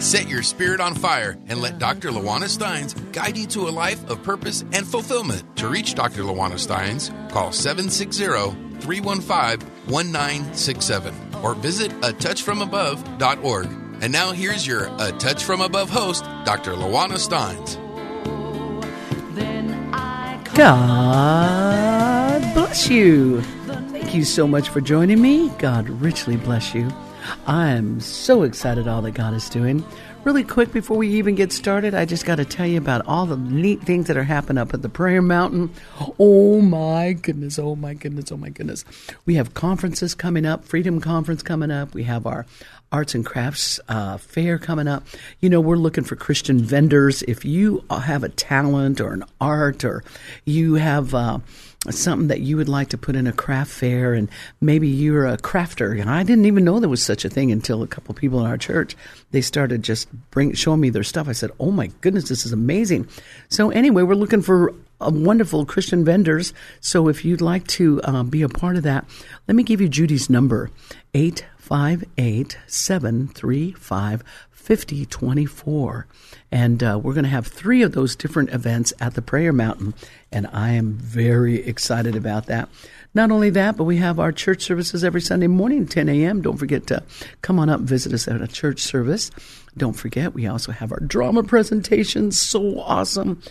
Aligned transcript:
Set 0.00 0.28
your 0.28 0.42
spirit 0.42 0.80
on 0.80 0.94
fire 0.94 1.36
and 1.48 1.60
let 1.60 1.78
Dr. 1.78 2.08
Lawana 2.08 2.48
Steins 2.48 2.94
guide 3.12 3.36
you 3.36 3.46
to 3.48 3.68
a 3.68 3.70
life 3.70 4.02
of 4.08 4.22
purpose 4.22 4.64
and 4.72 4.86
fulfillment. 4.86 5.44
To 5.58 5.68
reach 5.68 5.94
Dr. 5.94 6.22
Lawana 6.22 6.58
Steins, 6.58 7.10
call 7.30 7.52
760 7.52 8.24
315 8.80 9.68
1967 9.86 11.14
or 11.42 11.54
visit 11.54 11.92
a 11.92 12.14
touchfromabove.org. 12.14 13.66
And 14.00 14.10
now 14.10 14.32
here's 14.32 14.66
your 14.66 14.86
A 14.98 15.12
Touch 15.12 15.44
From 15.44 15.60
Above 15.60 15.90
host, 15.90 16.24
Dr. 16.46 16.72
Lawana 16.72 17.18
Steins. 17.18 17.76
God 20.54 22.54
bless 22.54 22.88
you. 22.88 23.42
Thank 23.42 24.14
you 24.14 24.24
so 24.24 24.46
much 24.46 24.70
for 24.70 24.80
joining 24.80 25.20
me. 25.20 25.50
God 25.58 25.90
richly 25.90 26.38
bless 26.38 26.74
you. 26.74 26.90
I 27.46 27.70
am 27.70 28.00
so 28.00 28.42
excited 28.42 28.88
all 28.88 29.02
that 29.02 29.12
God 29.12 29.34
is 29.34 29.48
doing. 29.48 29.84
Really 30.22 30.44
quick 30.44 30.70
before 30.72 30.98
we 30.98 31.08
even 31.08 31.34
get 31.34 31.50
started, 31.50 31.94
I 31.94 32.04
just 32.04 32.26
got 32.26 32.36
to 32.36 32.44
tell 32.44 32.66
you 32.66 32.76
about 32.76 33.06
all 33.06 33.24
the 33.24 33.38
neat 33.38 33.82
things 33.82 34.06
that 34.08 34.18
are 34.18 34.22
happening 34.22 34.58
up 34.58 34.74
at 34.74 34.82
the 34.82 34.88
Prayer 34.90 35.22
Mountain. 35.22 35.70
Oh 36.18 36.60
my 36.60 37.14
goodness, 37.14 37.58
oh 37.58 37.74
my 37.74 37.94
goodness, 37.94 38.30
oh 38.30 38.36
my 38.36 38.50
goodness. 38.50 38.84
We 39.24 39.36
have 39.36 39.54
conferences 39.54 40.14
coming 40.14 40.44
up, 40.44 40.66
Freedom 40.66 41.00
Conference 41.00 41.42
coming 41.42 41.70
up. 41.70 41.94
We 41.94 42.02
have 42.04 42.26
our 42.26 42.44
arts 42.92 43.14
and 43.14 43.24
crafts 43.24 43.80
uh, 43.88 44.18
fair 44.18 44.58
coming 44.58 44.88
up. 44.88 45.06
You 45.40 45.48
know, 45.48 45.60
we're 45.60 45.76
looking 45.76 46.04
for 46.04 46.16
Christian 46.16 46.58
vendors. 46.58 47.22
If 47.22 47.44
you 47.44 47.84
have 47.90 48.22
a 48.22 48.28
talent 48.28 49.00
or 49.00 49.12
an 49.12 49.24
art 49.40 49.84
or 49.84 50.04
you 50.44 50.74
have 50.74 51.14
uh, 51.14 51.38
something 51.88 52.28
that 52.28 52.40
you 52.40 52.56
would 52.58 52.68
like 52.68 52.90
to 52.90 52.98
put 52.98 53.16
in 53.16 53.26
a 53.26 53.32
craft 53.32 53.70
fair 53.70 54.12
and 54.12 54.28
maybe 54.60 54.86
you're 54.86 55.26
a 55.26 55.38
crafter. 55.38 56.04
I 56.06 56.22
didn't 56.22 56.44
even 56.44 56.64
know 56.64 56.78
there 56.78 56.90
was 56.90 57.02
such 57.02 57.24
a 57.24 57.30
thing 57.30 57.50
until 57.50 57.82
a 57.82 57.86
couple 57.86 58.14
people 58.14 58.40
in 58.40 58.46
our 58.46 58.58
church, 58.58 58.96
they 59.30 59.40
started 59.40 59.82
just 59.82 60.08
bring, 60.30 60.52
showing 60.52 60.80
me 60.80 60.90
their 60.90 61.02
stuff. 61.02 61.26
I 61.26 61.32
said, 61.32 61.50
oh 61.58 61.70
my 61.70 61.86
goodness, 62.02 62.28
this 62.28 62.44
is 62.44 62.52
amazing. 62.52 63.08
So 63.48 63.70
anyway, 63.70 64.02
we're 64.02 64.14
looking 64.14 64.42
for 64.42 64.74
uh, 65.00 65.10
wonderful 65.12 65.64
Christian 65.64 66.04
vendors. 66.04 66.52
So 66.80 67.08
if 67.08 67.24
you'd 67.24 67.40
like 67.40 67.66
to 67.68 68.02
uh, 68.02 68.24
be 68.24 68.42
a 68.42 68.48
part 68.48 68.76
of 68.76 68.82
that, 68.82 69.06
let 69.48 69.54
me 69.54 69.62
give 69.62 69.80
you 69.80 69.88
Judy's 69.88 70.28
number, 70.28 70.70
858 71.14 72.58
735 72.66 74.22
5024. 74.60 76.06
And 76.52 76.82
uh, 76.82 77.00
we're 77.02 77.14
going 77.14 77.24
to 77.24 77.30
have 77.30 77.46
three 77.46 77.82
of 77.82 77.92
those 77.92 78.14
different 78.14 78.50
events 78.50 78.92
at 79.00 79.14
the 79.14 79.22
Prayer 79.22 79.52
Mountain. 79.52 79.94
And 80.30 80.46
I 80.52 80.72
am 80.72 80.92
very 80.92 81.66
excited 81.66 82.14
about 82.14 82.46
that. 82.46 82.68
Not 83.12 83.32
only 83.32 83.50
that, 83.50 83.76
but 83.76 83.84
we 83.84 83.96
have 83.96 84.20
our 84.20 84.30
church 84.30 84.62
services 84.62 85.02
every 85.02 85.20
Sunday 85.20 85.48
morning, 85.48 85.86
10 85.86 86.08
a.m. 86.08 86.42
Don't 86.42 86.56
forget 86.56 86.86
to 86.88 87.02
come 87.42 87.58
on 87.58 87.68
up, 87.68 87.80
visit 87.80 88.12
us 88.12 88.28
at 88.28 88.40
a 88.40 88.46
church 88.46 88.80
service. 88.80 89.32
Don't 89.76 89.94
forget, 89.94 90.34
we 90.34 90.46
also 90.46 90.70
have 90.70 90.92
our 90.92 91.00
drama 91.00 91.42
presentations. 91.42 92.40
So 92.40 92.80
awesome. 92.80 93.42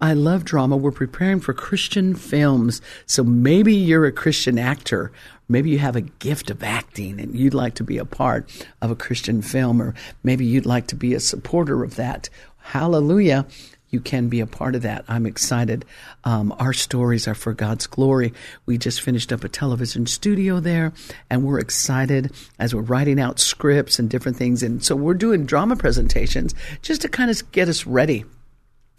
I 0.00 0.14
love 0.14 0.44
drama. 0.44 0.76
We're 0.76 0.90
preparing 0.90 1.40
for 1.40 1.52
Christian 1.52 2.14
films. 2.14 2.80
So 3.06 3.22
maybe 3.22 3.74
you're 3.74 4.06
a 4.06 4.12
Christian 4.12 4.58
actor. 4.58 5.12
Maybe 5.48 5.70
you 5.70 5.78
have 5.78 5.96
a 5.96 6.00
gift 6.00 6.50
of 6.50 6.62
acting 6.62 7.20
and 7.20 7.34
you'd 7.34 7.54
like 7.54 7.74
to 7.74 7.84
be 7.84 7.98
a 7.98 8.04
part 8.04 8.50
of 8.80 8.90
a 8.90 8.96
Christian 8.96 9.42
film, 9.42 9.80
or 9.80 9.94
maybe 10.22 10.44
you'd 10.44 10.66
like 10.66 10.86
to 10.88 10.96
be 10.96 11.14
a 11.14 11.20
supporter 11.20 11.84
of 11.84 11.96
that. 11.96 12.28
Hallelujah 12.58 13.46
you 13.94 14.00
can 14.00 14.28
be 14.28 14.40
a 14.40 14.46
part 14.46 14.74
of 14.74 14.82
that. 14.82 15.04
I'm 15.06 15.24
excited. 15.24 15.84
Um, 16.24 16.52
our 16.58 16.72
stories 16.72 17.28
are 17.28 17.34
for 17.34 17.54
God's 17.54 17.86
glory. 17.86 18.34
We 18.66 18.76
just 18.76 19.00
finished 19.00 19.32
up 19.32 19.44
a 19.44 19.48
television 19.48 20.06
studio 20.06 20.58
there, 20.58 20.92
and 21.30 21.44
we're 21.44 21.60
excited 21.60 22.32
as 22.58 22.74
we're 22.74 22.82
writing 22.82 23.20
out 23.20 23.38
scripts 23.38 24.00
and 24.00 24.10
different 24.10 24.36
things. 24.36 24.64
And 24.64 24.84
so 24.84 24.96
we're 24.96 25.14
doing 25.14 25.46
drama 25.46 25.76
presentations 25.76 26.56
just 26.82 27.02
to 27.02 27.08
kind 27.08 27.30
of 27.30 27.52
get 27.52 27.68
us 27.68 27.86
ready 27.86 28.24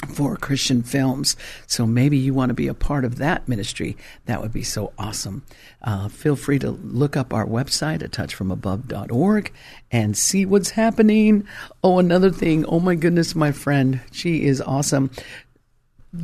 for 0.07 0.35
Christian 0.35 0.83
films. 0.83 1.35
So 1.67 1.85
maybe 1.85 2.17
you 2.17 2.33
want 2.33 2.50
to 2.50 2.53
be 2.53 2.67
a 2.67 2.73
part 2.73 3.06
of 3.06 3.17
that 3.17 3.47
ministry. 3.47 3.97
That 4.25 4.41
would 4.41 4.53
be 4.53 4.63
so 4.63 4.94
awesome. 4.97 5.44
Uh, 5.81 6.09
feel 6.09 6.35
free 6.35 6.59
to 6.59 6.72
look 6.72 7.16
up 7.16 7.33
our 7.33 7.45
website 7.45 8.03
at 8.03 8.11
touchfromabove.org 8.11 9.51
and 9.91 10.17
see 10.17 10.45
what's 10.45 10.72
happening. 10.72 11.47
Oh, 11.83 12.00
another 12.00 12.29
thing. 12.29 12.66
Oh 12.66 12.79
my 12.79 12.95
goodness, 12.95 13.35
my 13.35 13.51
friend. 13.51 14.01
She 14.11 14.45
is 14.45 14.61
awesome. 14.61 15.11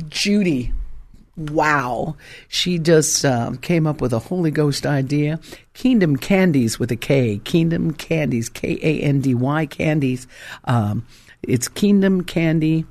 Judy. 0.08 0.72
Wow. 1.36 2.16
She 2.48 2.78
just 2.78 3.24
uh, 3.24 3.52
came 3.62 3.86
up 3.86 4.02
with 4.02 4.12
a 4.12 4.18
Holy 4.18 4.50
Ghost 4.50 4.84
idea. 4.84 5.40
Kingdom 5.72 6.16
Candies 6.18 6.78
with 6.78 6.90
a 6.92 6.96
K. 6.96 7.38
Kingdom 7.38 7.94
Candies. 7.94 8.50
K 8.50 8.78
A 8.82 9.00
N 9.00 9.22
D 9.22 9.34
Y 9.34 9.64
Candies. 9.66 10.26
Um, 10.64 11.06
it's 11.42 11.68
Kingdom 11.68 12.24
Candy 12.24 12.84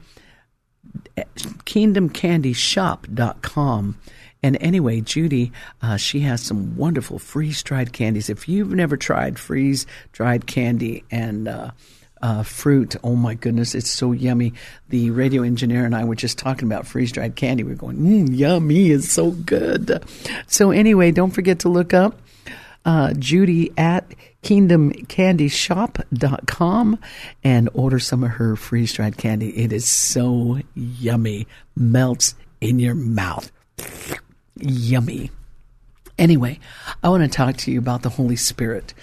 kingdomcandyshop.com. 1.18 3.98
And 4.44 4.58
anyway, 4.60 5.02
Judy, 5.02 5.52
uh, 5.82 5.98
she 5.98 6.22
has 6.22 6.42
some 6.42 6.76
wonderful 6.76 7.20
freeze 7.20 7.62
dried 7.62 7.94
candies. 7.94 8.28
If 8.30 8.50
you've 8.50 8.72
never 8.72 8.98
tried 8.98 9.38
freeze 9.38 9.86
dried 10.14 10.48
candy 10.48 11.04
and 11.12 11.48
uh, 11.48 11.72
uh, 12.24 12.42
fruit, 12.44 12.96
oh 13.04 13.16
my 13.16 13.36
goodness, 13.36 13.76
it's 13.76 13.92
so 13.92 14.12
yummy. 14.12 14.54
The 14.90 15.12
radio 15.12 15.44
engineer 15.44 15.86
and 15.86 15.96
I 15.96 16.06
were 16.06 16.16
just 16.16 16.40
talking 16.40 16.68
about 16.68 16.88
freeze 16.88 17.12
dried 17.12 17.36
candy. 17.36 17.64
We 17.64 17.74
we're 17.74 17.78
going, 17.78 17.98
mmm, 17.98 18.36
yummy, 18.36 18.90
it's 18.90 19.12
so 19.12 19.30
good. 19.32 20.04
So, 20.48 20.72
anyway, 20.72 21.12
don't 21.12 21.32
forget 21.32 21.60
to 21.60 21.70
look 21.70 21.94
up 21.94 22.20
uh, 22.86 23.14
Judy 23.14 23.72
at 23.78 24.14
kingdomcandyshop.com 24.44 27.00
and 27.44 27.70
order 27.74 28.00
some 28.00 28.24
of 28.24 28.32
her 28.32 28.56
freeze 28.56 28.94
dried 28.94 29.18
candy. 29.18 29.56
It 29.58 29.72
is 29.72 29.88
so 29.88 30.60
yummy, 30.74 31.48
melts 31.76 32.34
in 32.60 32.80
your 32.80 32.96
mouth. 32.96 33.52
Yummy. 34.60 35.30
Anyway, 36.18 36.60
I 37.02 37.10
want 37.10 37.24
to 37.24 37.30
talk 37.30 37.58
to 37.58 37.72
you 37.72 37.80
about 37.80 38.04
the 38.04 38.10
Holy 38.10 38.36
Spirit. 38.36 38.94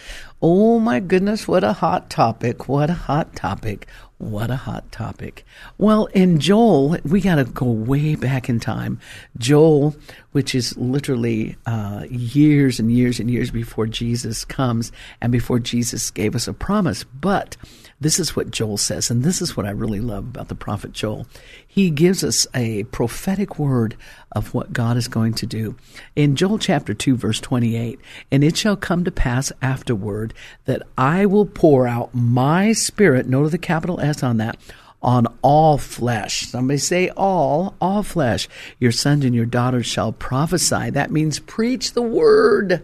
Oh 0.40 0.78
my 0.78 1.00
goodness, 1.00 1.48
what 1.48 1.64
a 1.64 1.72
hot 1.72 2.10
topic. 2.10 2.68
What 2.68 2.90
a 2.90 2.94
hot 2.94 3.34
topic. 3.34 3.88
What 4.18 4.50
a 4.50 4.56
hot 4.56 4.92
topic. 4.92 5.44
Well, 5.78 6.06
in 6.06 6.38
Joel, 6.38 6.98
we 7.04 7.20
got 7.20 7.36
to 7.36 7.44
go 7.44 7.66
way 7.66 8.14
back 8.14 8.48
in 8.48 8.60
time. 8.60 9.00
Joel, 9.36 9.96
which 10.38 10.54
is 10.54 10.78
literally 10.78 11.56
uh, 11.66 12.04
years 12.08 12.78
and 12.78 12.92
years 12.92 13.18
and 13.18 13.28
years 13.28 13.50
before 13.50 13.88
Jesus 13.88 14.44
comes 14.44 14.92
and 15.20 15.32
before 15.32 15.58
Jesus 15.58 16.12
gave 16.12 16.36
us 16.36 16.46
a 16.46 16.52
promise. 16.52 17.02
But 17.02 17.56
this 18.00 18.20
is 18.20 18.36
what 18.36 18.52
Joel 18.52 18.76
says, 18.76 19.10
and 19.10 19.24
this 19.24 19.42
is 19.42 19.56
what 19.56 19.66
I 19.66 19.70
really 19.70 19.98
love 19.98 20.28
about 20.28 20.46
the 20.46 20.54
prophet 20.54 20.92
Joel. 20.92 21.26
He 21.66 21.90
gives 21.90 22.22
us 22.22 22.46
a 22.54 22.84
prophetic 22.84 23.58
word 23.58 23.96
of 24.30 24.54
what 24.54 24.72
God 24.72 24.96
is 24.96 25.08
going 25.08 25.34
to 25.34 25.46
do. 25.46 25.74
In 26.14 26.36
Joel 26.36 26.60
chapter 26.60 26.94
2, 26.94 27.16
verse 27.16 27.40
28, 27.40 27.98
and 28.30 28.44
it 28.44 28.56
shall 28.56 28.76
come 28.76 29.02
to 29.02 29.10
pass 29.10 29.50
afterward 29.60 30.34
that 30.66 30.84
I 30.96 31.26
will 31.26 31.46
pour 31.46 31.88
out 31.88 32.14
my 32.14 32.70
spirit, 32.70 33.26
note 33.26 33.50
the 33.50 33.58
capital 33.58 33.98
S 33.98 34.22
on 34.22 34.36
that, 34.36 34.56
on 35.02 35.26
all 35.42 35.78
flesh. 35.78 36.46
Somebody 36.48 36.78
say 36.78 37.08
all, 37.10 37.74
all 37.80 38.02
flesh. 38.02 38.48
Your 38.78 38.92
sons 38.92 39.24
and 39.24 39.34
your 39.34 39.46
daughters 39.46 39.86
shall 39.86 40.12
prophesy. 40.12 40.90
That 40.90 41.10
means 41.10 41.38
preach 41.38 41.92
the 41.92 42.02
word 42.02 42.82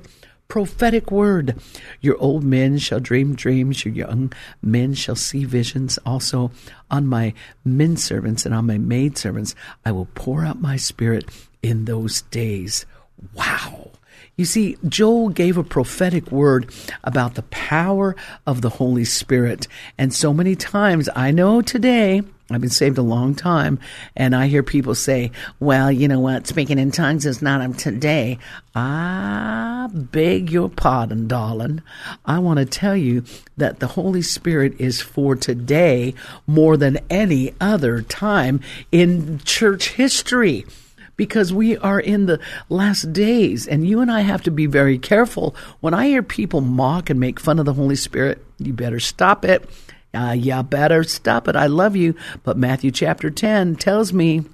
prophetic 0.49 1.11
word. 1.11 1.61
Your 2.01 2.17
old 2.19 2.45
men 2.45 2.79
shall 2.79 3.01
dream 3.01 3.35
dreams, 3.35 3.85
your 3.85 3.95
young 3.95 4.33
men 4.63 4.95
shall 4.95 5.17
see 5.17 5.45
visions. 5.45 5.99
Also, 6.07 6.53
on 6.91 7.07
my 7.07 7.35
men 7.65 7.97
servants 7.97 8.47
and 8.47 8.55
on 8.55 8.67
my 8.67 8.79
maid 8.79 9.19
servants, 9.19 9.55
I 9.85 9.93
will 9.93 10.07
pour 10.15 10.45
out 10.45 10.61
my 10.61 10.77
spirit 10.77 11.29
in 11.63 11.87
those 11.87 12.23
days. 12.23 12.87
Wow. 13.33 13.91
You 14.37 14.45
see, 14.45 14.77
Joel 14.89 15.29
gave 15.29 15.57
a 15.57 15.63
prophetic 15.63 16.33
word 16.33 16.75
about 17.05 17.35
the 17.35 17.45
power 17.45 18.17
of 18.47 18.63
the 18.63 18.71
Holy 18.71 19.05
Spirit. 19.05 19.69
And 19.97 20.13
so 20.13 20.35
many 20.35 20.57
times, 20.57 21.09
I 21.15 21.31
know 21.31 21.63
today, 21.63 22.23
I've 22.51 22.61
been 22.61 22.69
saved 22.69 22.99
a 22.99 23.03
long 23.03 23.37
time, 23.37 23.79
and 24.17 24.35
I 24.35 24.49
hear 24.49 24.65
people 24.65 24.97
say, 24.97 25.31
well, 25.61 25.91
you 25.91 26.09
know 26.09 26.19
what? 26.19 26.49
Speaking 26.49 26.81
in 26.81 26.91
tongues 26.91 27.27
is 27.27 27.43
not 27.43 27.61
of 27.61 27.77
today. 27.77 28.39
I 28.75 29.89
beg 29.93 30.51
your 30.51 30.69
pardon, 30.69 31.29
darling. 31.29 31.83
I 32.27 32.41
want 32.41 32.59
to 32.59 32.67
tell 32.67 32.97
you 32.97 33.23
that 33.57 33.79
the 33.79 33.87
Holy 33.87 34.23
Spirit 34.23 34.75
is 34.81 35.01
for 35.01 35.37
today 35.37 36.13
more 36.47 36.77
than 36.77 36.99
any 37.09 37.55
other 37.61 38.03
time 38.03 38.61
in 38.91 39.39
church 39.45 39.91
history 39.91 40.67
because 41.17 41.53
we 41.53 41.77
are 41.79 42.01
in 42.01 42.27
the 42.27 42.41
last 42.69 43.13
days 43.13 43.67
and 43.67 43.87
you 43.87 44.01
and 44.01 44.11
I 44.11 44.21
have 44.21 44.43
to 44.43 44.51
be 44.51 44.67
very 44.67 44.99
careful. 44.99 45.55
When 45.81 45.95
I 45.95 46.07
hear 46.07 46.23
people 46.23 46.61
mock 46.61 47.11
and 47.11 47.21
make 47.21 47.41
fun 47.41 47.59
of 47.59 47.65
the 47.65 47.73
Holy 47.75 47.97
Spirit, 47.97 48.45
you 48.59 48.73
better 48.73 49.01
stop 49.01 49.45
it. 49.45 49.69
Uh, 50.13 50.33
you 50.33 50.63
better 50.63 51.03
stop 51.03 51.49
it. 51.49 51.57
I 51.57 51.67
love 51.67 51.97
you. 51.97 52.15
But 52.43 52.57
Matthew 52.57 52.91
chapter 52.91 53.31
10 53.31 53.77
tells 53.77 54.13
me, 54.13 54.45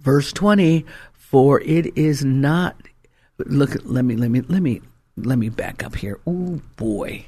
verse 0.00 0.32
20, 0.32 0.84
for 1.12 1.60
it 1.60 1.96
is 1.96 2.24
not, 2.24 2.76
look, 3.38 3.76
let 3.84 4.04
me, 4.04 4.16
let 4.16 4.30
me, 4.30 4.42
let 4.42 4.62
me, 4.62 4.80
let 5.16 5.38
me 5.38 5.48
back 5.48 5.82
up 5.82 5.96
here. 5.96 6.20
Oh 6.26 6.60
boy 6.76 7.26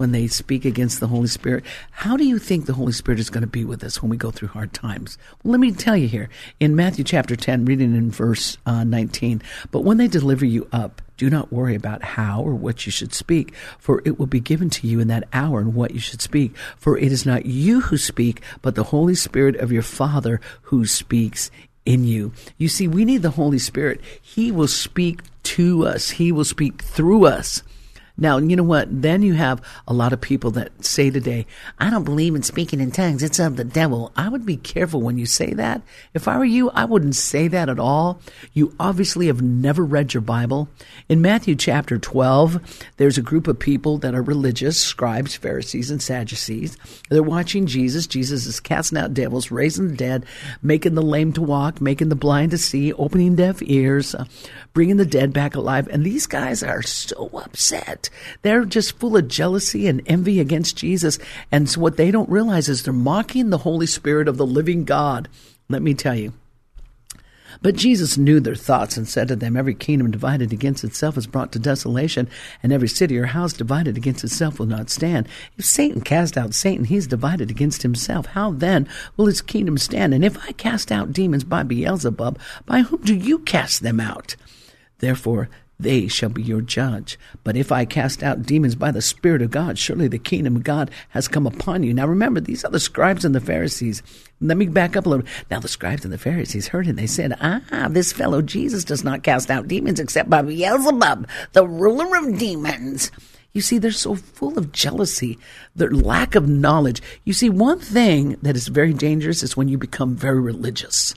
when 0.00 0.12
they 0.12 0.26
speak 0.26 0.64
against 0.64 0.98
the 0.98 1.08
Holy 1.08 1.28
Spirit. 1.28 1.62
How 1.90 2.16
do 2.16 2.24
you 2.24 2.38
think 2.38 2.64
the 2.64 2.72
Holy 2.72 2.92
Spirit 2.92 3.20
is 3.20 3.28
going 3.28 3.42
to 3.42 3.46
be 3.46 3.66
with 3.66 3.84
us 3.84 4.00
when 4.00 4.08
we 4.08 4.16
go 4.16 4.30
through 4.30 4.48
hard 4.48 4.72
times? 4.72 5.18
Well, 5.44 5.52
let 5.52 5.60
me 5.60 5.72
tell 5.72 5.94
you 5.94 6.08
here 6.08 6.30
in 6.58 6.74
Matthew 6.74 7.04
chapter 7.04 7.36
10, 7.36 7.66
reading 7.66 7.94
in 7.94 8.10
verse 8.10 8.56
uh, 8.64 8.82
19. 8.82 9.42
But 9.70 9.84
when 9.84 9.98
they 9.98 10.08
deliver 10.08 10.46
you 10.46 10.66
up, 10.72 11.02
do 11.18 11.28
not 11.28 11.52
worry 11.52 11.74
about 11.74 12.02
how 12.02 12.40
or 12.40 12.54
what 12.54 12.86
you 12.86 12.92
should 12.92 13.12
speak, 13.12 13.54
for 13.78 14.00
it 14.06 14.18
will 14.18 14.24
be 14.24 14.40
given 14.40 14.70
to 14.70 14.86
you 14.86 15.00
in 15.00 15.08
that 15.08 15.28
hour 15.34 15.60
and 15.60 15.74
what 15.74 15.90
you 15.90 16.00
should 16.00 16.22
speak. 16.22 16.56
For 16.78 16.96
it 16.96 17.12
is 17.12 17.26
not 17.26 17.44
you 17.44 17.82
who 17.82 17.98
speak, 17.98 18.40
but 18.62 18.76
the 18.76 18.84
Holy 18.84 19.14
Spirit 19.14 19.56
of 19.56 19.70
your 19.70 19.82
Father 19.82 20.40
who 20.62 20.86
speaks 20.86 21.50
in 21.84 22.04
you. 22.04 22.32
You 22.56 22.68
see, 22.68 22.88
we 22.88 23.04
need 23.04 23.20
the 23.20 23.32
Holy 23.32 23.58
Spirit. 23.58 24.00
He 24.22 24.50
will 24.50 24.66
speak 24.66 25.20
to 25.42 25.86
us. 25.86 26.08
He 26.08 26.32
will 26.32 26.46
speak 26.46 26.80
through 26.80 27.26
us. 27.26 27.62
Now, 28.20 28.36
you 28.36 28.54
know 28.54 28.62
what? 28.62 29.02
Then 29.02 29.22
you 29.22 29.32
have 29.32 29.62
a 29.88 29.94
lot 29.94 30.12
of 30.12 30.20
people 30.20 30.50
that 30.52 30.84
say 30.84 31.10
today, 31.10 31.46
I 31.78 31.88
don't 31.88 32.04
believe 32.04 32.34
in 32.34 32.42
speaking 32.42 32.78
in 32.78 32.92
tongues. 32.92 33.22
It's 33.22 33.38
of 33.38 33.56
the 33.56 33.64
devil. 33.64 34.12
I 34.14 34.28
would 34.28 34.44
be 34.44 34.58
careful 34.58 35.00
when 35.00 35.16
you 35.16 35.24
say 35.24 35.54
that. 35.54 35.80
If 36.12 36.28
I 36.28 36.36
were 36.36 36.44
you, 36.44 36.68
I 36.70 36.84
wouldn't 36.84 37.16
say 37.16 37.48
that 37.48 37.70
at 37.70 37.80
all. 37.80 38.20
You 38.52 38.74
obviously 38.78 39.28
have 39.28 39.40
never 39.40 39.82
read 39.82 40.12
your 40.12 40.20
Bible. 40.20 40.68
In 41.08 41.22
Matthew 41.22 41.56
chapter 41.56 41.98
12, 41.98 42.84
there's 42.98 43.16
a 43.16 43.22
group 43.22 43.48
of 43.48 43.58
people 43.58 43.96
that 43.98 44.14
are 44.14 44.22
religious, 44.22 44.78
scribes, 44.78 45.34
Pharisees, 45.34 45.90
and 45.90 46.02
Sadducees. 46.02 46.76
They're 47.08 47.22
watching 47.22 47.64
Jesus. 47.64 48.06
Jesus 48.06 48.44
is 48.44 48.60
casting 48.60 48.98
out 48.98 49.14
devils, 49.14 49.50
raising 49.50 49.88
the 49.88 49.96
dead, 49.96 50.26
making 50.62 50.94
the 50.94 51.02
lame 51.02 51.32
to 51.32 51.42
walk, 51.42 51.80
making 51.80 52.10
the 52.10 52.16
blind 52.16 52.50
to 52.50 52.58
see, 52.58 52.92
opening 52.92 53.36
deaf 53.36 53.62
ears, 53.62 54.14
uh, 54.14 54.26
bringing 54.74 54.98
the 54.98 55.06
dead 55.06 55.32
back 55.32 55.54
alive. 55.54 55.88
And 55.88 56.04
these 56.04 56.26
guys 56.26 56.62
are 56.62 56.82
so 56.82 57.30
upset. 57.32 58.09
They're 58.42 58.64
just 58.64 58.98
full 58.98 59.16
of 59.16 59.28
jealousy 59.28 59.86
and 59.86 60.02
envy 60.06 60.40
against 60.40 60.76
Jesus. 60.76 61.18
And 61.50 61.68
so 61.68 61.80
what 61.80 61.96
they 61.96 62.10
don't 62.10 62.28
realize 62.28 62.68
is 62.68 62.82
they're 62.82 62.92
mocking 62.92 63.50
the 63.50 63.58
Holy 63.58 63.86
Spirit 63.86 64.28
of 64.28 64.36
the 64.36 64.46
living 64.46 64.84
God. 64.84 65.28
Let 65.68 65.82
me 65.82 65.94
tell 65.94 66.14
you. 66.14 66.32
But 67.62 67.76
Jesus 67.76 68.16
knew 68.16 68.40
their 68.40 68.54
thoughts 68.54 68.96
and 68.96 69.08
said 69.08 69.28
to 69.28 69.36
them, 69.36 69.56
Every 69.56 69.74
kingdom 69.74 70.10
divided 70.10 70.52
against 70.52 70.84
itself 70.84 71.16
is 71.16 71.26
brought 71.26 71.52
to 71.52 71.58
desolation, 71.58 72.28
and 72.62 72.72
every 72.72 72.88
city 72.88 73.18
or 73.18 73.26
house 73.26 73.52
divided 73.52 73.96
against 73.96 74.24
itself 74.24 74.58
will 74.58 74.66
not 74.66 74.88
stand. 74.88 75.28
If 75.58 75.64
Satan 75.64 76.00
cast 76.00 76.38
out 76.38 76.54
Satan, 76.54 76.84
he 76.84 76.96
is 76.96 77.06
divided 77.06 77.50
against 77.50 77.82
himself. 77.82 78.26
How 78.26 78.52
then 78.52 78.88
will 79.16 79.26
his 79.26 79.42
kingdom 79.42 79.78
stand? 79.78 80.14
And 80.14 80.24
if 80.24 80.38
I 80.46 80.52
cast 80.52 80.92
out 80.92 81.12
demons 81.12 81.44
by 81.44 81.62
Beelzebub, 81.62 82.38
by 82.66 82.80
whom 82.80 83.02
do 83.02 83.14
you 83.14 83.40
cast 83.40 83.82
them 83.82 84.00
out? 84.00 84.36
Therefore, 84.98 85.48
they 85.82 86.08
shall 86.08 86.28
be 86.28 86.42
your 86.42 86.60
judge. 86.60 87.18
But 87.42 87.56
if 87.56 87.72
I 87.72 87.84
cast 87.84 88.22
out 88.22 88.42
demons 88.42 88.74
by 88.74 88.90
the 88.90 89.02
Spirit 89.02 89.42
of 89.42 89.50
God, 89.50 89.78
surely 89.78 90.08
the 90.08 90.18
kingdom 90.18 90.56
of 90.56 90.64
God 90.64 90.90
has 91.10 91.28
come 91.28 91.46
upon 91.46 91.82
you. 91.82 91.94
Now 91.94 92.06
remember, 92.06 92.40
these 92.40 92.64
are 92.64 92.70
the 92.70 92.80
scribes 92.80 93.24
and 93.24 93.34
the 93.34 93.40
Pharisees. 93.40 94.02
Let 94.40 94.56
me 94.56 94.66
back 94.66 94.96
up 94.96 95.06
a 95.06 95.08
little. 95.08 95.26
Now 95.50 95.60
the 95.60 95.68
scribes 95.68 96.04
and 96.04 96.12
the 96.12 96.18
Pharisees 96.18 96.68
heard 96.68 96.86
it. 96.86 96.96
They 96.96 97.06
said, 97.06 97.36
Ah, 97.40 97.88
this 97.90 98.12
fellow 98.12 98.42
Jesus 98.42 98.84
does 98.84 99.04
not 99.04 99.22
cast 99.22 99.50
out 99.50 99.68
demons 99.68 100.00
except 100.00 100.30
by 100.30 100.42
Beelzebub, 100.42 101.26
the 101.52 101.66
ruler 101.66 102.16
of 102.18 102.38
demons. 102.38 103.10
You 103.52 103.60
see, 103.60 103.78
they're 103.78 103.90
so 103.90 104.14
full 104.14 104.56
of 104.58 104.72
jealousy, 104.72 105.38
their 105.74 105.90
lack 105.90 106.34
of 106.34 106.48
knowledge. 106.48 107.02
You 107.24 107.32
see, 107.32 107.50
one 107.50 107.80
thing 107.80 108.36
that 108.42 108.54
is 108.56 108.68
very 108.68 108.92
dangerous 108.92 109.42
is 109.42 109.56
when 109.56 109.68
you 109.68 109.76
become 109.76 110.14
very 110.14 110.40
religious. 110.40 111.14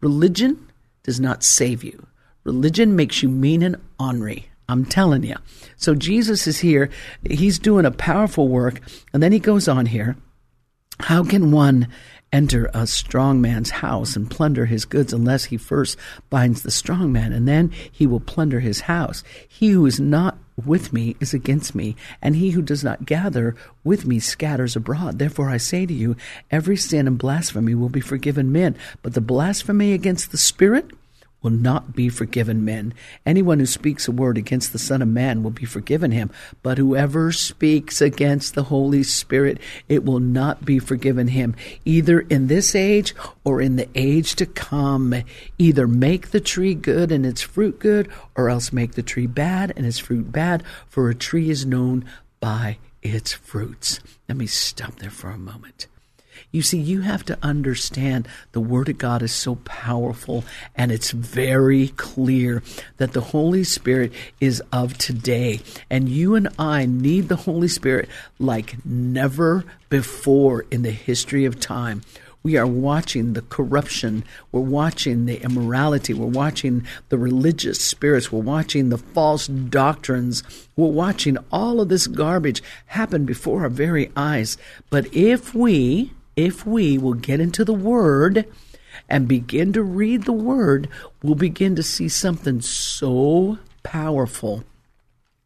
Religion 0.00 0.68
does 1.02 1.20
not 1.20 1.44
save 1.44 1.84
you. 1.84 2.07
Religion 2.44 2.96
makes 2.96 3.22
you 3.22 3.28
mean 3.28 3.62
and 3.62 3.76
ornery. 3.98 4.48
I'm 4.68 4.84
telling 4.84 5.24
you. 5.24 5.36
So 5.76 5.94
Jesus 5.94 6.46
is 6.46 6.58
here. 6.58 6.90
He's 7.28 7.58
doing 7.58 7.86
a 7.86 7.90
powerful 7.90 8.48
work. 8.48 8.80
And 9.12 9.22
then 9.22 9.32
he 9.32 9.38
goes 9.38 9.66
on 9.66 9.86
here. 9.86 10.16
How 11.00 11.24
can 11.24 11.52
one 11.52 11.88
enter 12.32 12.70
a 12.74 12.86
strong 12.86 13.40
man's 13.40 13.70
house 13.70 14.16
and 14.16 14.30
plunder 14.30 14.66
his 14.66 14.84
goods 14.84 15.12
unless 15.12 15.46
he 15.46 15.56
first 15.56 15.96
binds 16.28 16.62
the 16.62 16.70
strong 16.70 17.12
man, 17.12 17.32
and 17.32 17.48
then 17.48 17.70
he 17.90 18.06
will 18.06 18.20
plunder 18.20 18.60
his 18.60 18.80
house? 18.82 19.22
He 19.48 19.70
who 19.70 19.86
is 19.86 20.00
not 20.00 20.36
with 20.66 20.92
me 20.92 21.16
is 21.20 21.32
against 21.32 21.74
me, 21.74 21.94
and 22.20 22.34
he 22.34 22.50
who 22.50 22.62
does 22.62 22.82
not 22.82 23.06
gather 23.06 23.54
with 23.84 24.04
me 24.06 24.18
scatters 24.18 24.74
abroad. 24.74 25.18
Therefore 25.18 25.48
I 25.48 25.56
say 25.56 25.86
to 25.86 25.94
you, 25.94 26.16
every 26.50 26.76
sin 26.76 27.06
and 27.06 27.16
blasphemy 27.16 27.76
will 27.76 27.88
be 27.88 28.00
forgiven 28.00 28.50
men, 28.50 28.76
but 29.00 29.14
the 29.14 29.20
blasphemy 29.20 29.92
against 29.92 30.32
the 30.32 30.38
Spirit 30.38 30.90
will 31.42 31.50
not 31.50 31.94
be 31.94 32.08
forgiven 32.08 32.64
men. 32.64 32.92
Anyone 33.24 33.58
who 33.58 33.66
speaks 33.66 34.08
a 34.08 34.12
word 34.12 34.36
against 34.36 34.72
the 34.72 34.78
Son 34.78 35.02
of 35.02 35.08
Man 35.08 35.42
will 35.42 35.50
be 35.50 35.64
forgiven 35.64 36.10
him, 36.10 36.30
but 36.62 36.78
whoever 36.78 37.30
speaks 37.32 38.00
against 38.00 38.54
the 38.54 38.64
Holy 38.64 39.02
Spirit, 39.02 39.58
it 39.88 40.04
will 40.04 40.20
not 40.20 40.64
be 40.64 40.78
forgiven 40.78 41.28
him, 41.28 41.54
either 41.84 42.20
in 42.20 42.48
this 42.48 42.74
age 42.74 43.14
or 43.44 43.60
in 43.60 43.76
the 43.76 43.88
age 43.94 44.34
to 44.36 44.46
come. 44.46 45.14
Either 45.58 45.86
make 45.86 46.30
the 46.30 46.40
tree 46.40 46.74
good 46.74 47.12
and 47.12 47.24
its 47.24 47.40
fruit 47.40 47.78
good, 47.78 48.08
or 48.34 48.50
else 48.50 48.72
make 48.72 48.92
the 48.92 49.02
tree 49.02 49.26
bad 49.26 49.72
and 49.76 49.86
its 49.86 49.98
fruit 49.98 50.32
bad, 50.32 50.62
for 50.88 51.08
a 51.08 51.14
tree 51.14 51.50
is 51.50 51.64
known 51.64 52.04
by 52.40 52.78
its 53.02 53.32
fruits. 53.32 54.00
Let 54.28 54.36
me 54.36 54.46
stop 54.46 54.96
there 54.96 55.10
for 55.10 55.30
a 55.30 55.38
moment. 55.38 55.86
You 56.50 56.62
see, 56.62 56.78
you 56.78 57.02
have 57.02 57.24
to 57.26 57.38
understand 57.42 58.26
the 58.52 58.60
Word 58.60 58.88
of 58.88 58.96
God 58.96 59.22
is 59.22 59.32
so 59.32 59.56
powerful 59.56 60.44
and 60.74 60.90
it's 60.90 61.10
very 61.10 61.88
clear 61.88 62.62
that 62.96 63.12
the 63.12 63.20
Holy 63.20 63.64
Spirit 63.64 64.12
is 64.40 64.62
of 64.72 64.96
today. 64.96 65.60
And 65.90 66.08
you 66.08 66.34
and 66.34 66.48
I 66.58 66.86
need 66.86 67.28
the 67.28 67.36
Holy 67.36 67.68
Spirit 67.68 68.08
like 68.38 68.76
never 68.84 69.64
before 69.90 70.64
in 70.70 70.82
the 70.82 70.90
history 70.90 71.44
of 71.44 71.60
time. 71.60 72.02
We 72.42 72.56
are 72.56 72.66
watching 72.66 73.34
the 73.34 73.42
corruption, 73.42 74.24
we're 74.52 74.60
watching 74.60 75.26
the 75.26 75.42
immorality, 75.42 76.14
we're 76.14 76.26
watching 76.26 76.86
the 77.10 77.18
religious 77.18 77.78
spirits, 77.84 78.32
we're 78.32 78.40
watching 78.40 78.88
the 78.88 78.96
false 78.96 79.48
doctrines, 79.48 80.44
we're 80.76 80.86
watching 80.86 81.36
all 81.52 81.80
of 81.80 81.88
this 81.90 82.06
garbage 82.06 82.62
happen 82.86 83.26
before 83.26 83.62
our 83.62 83.68
very 83.68 84.10
eyes. 84.16 84.56
But 84.88 85.14
if 85.14 85.52
we, 85.52 86.12
if 86.38 86.64
we 86.64 86.96
will 86.96 87.14
get 87.14 87.40
into 87.40 87.64
the 87.64 87.74
Word 87.74 88.46
and 89.08 89.26
begin 89.26 89.72
to 89.72 89.82
read 89.82 90.22
the 90.22 90.32
Word, 90.32 90.88
we'll 91.20 91.34
begin 91.34 91.74
to 91.74 91.82
see 91.82 92.08
something 92.08 92.60
so 92.60 93.58
powerful. 93.82 94.62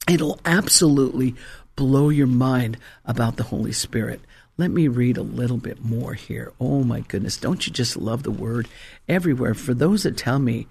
It'll 0.07 0.39
absolutely 0.45 1.35
blow 1.77 2.11
your 2.11 2.27
mind 2.27 2.77
about 3.07 3.37
the 3.37 3.45
Holy 3.45 3.73
Spirit. 3.73 4.21
Let 4.59 4.71
me 4.71 4.87
read 4.87 5.17
a 5.17 5.23
little 5.23 5.57
bit 5.57 5.83
more 5.83 6.13
here. 6.13 6.53
Oh 6.61 6.85
my 6.85 7.01
goodness, 7.01 7.39
don't 7.39 7.67
you 7.67 7.73
just 7.73 7.97
love 7.97 8.23
the 8.23 8.31
Word 8.31 8.69
everywhere? 9.09 9.55
For 9.55 9.73
those 9.73 10.03
that 10.03 10.19
tell 10.19 10.39
me 10.39 10.67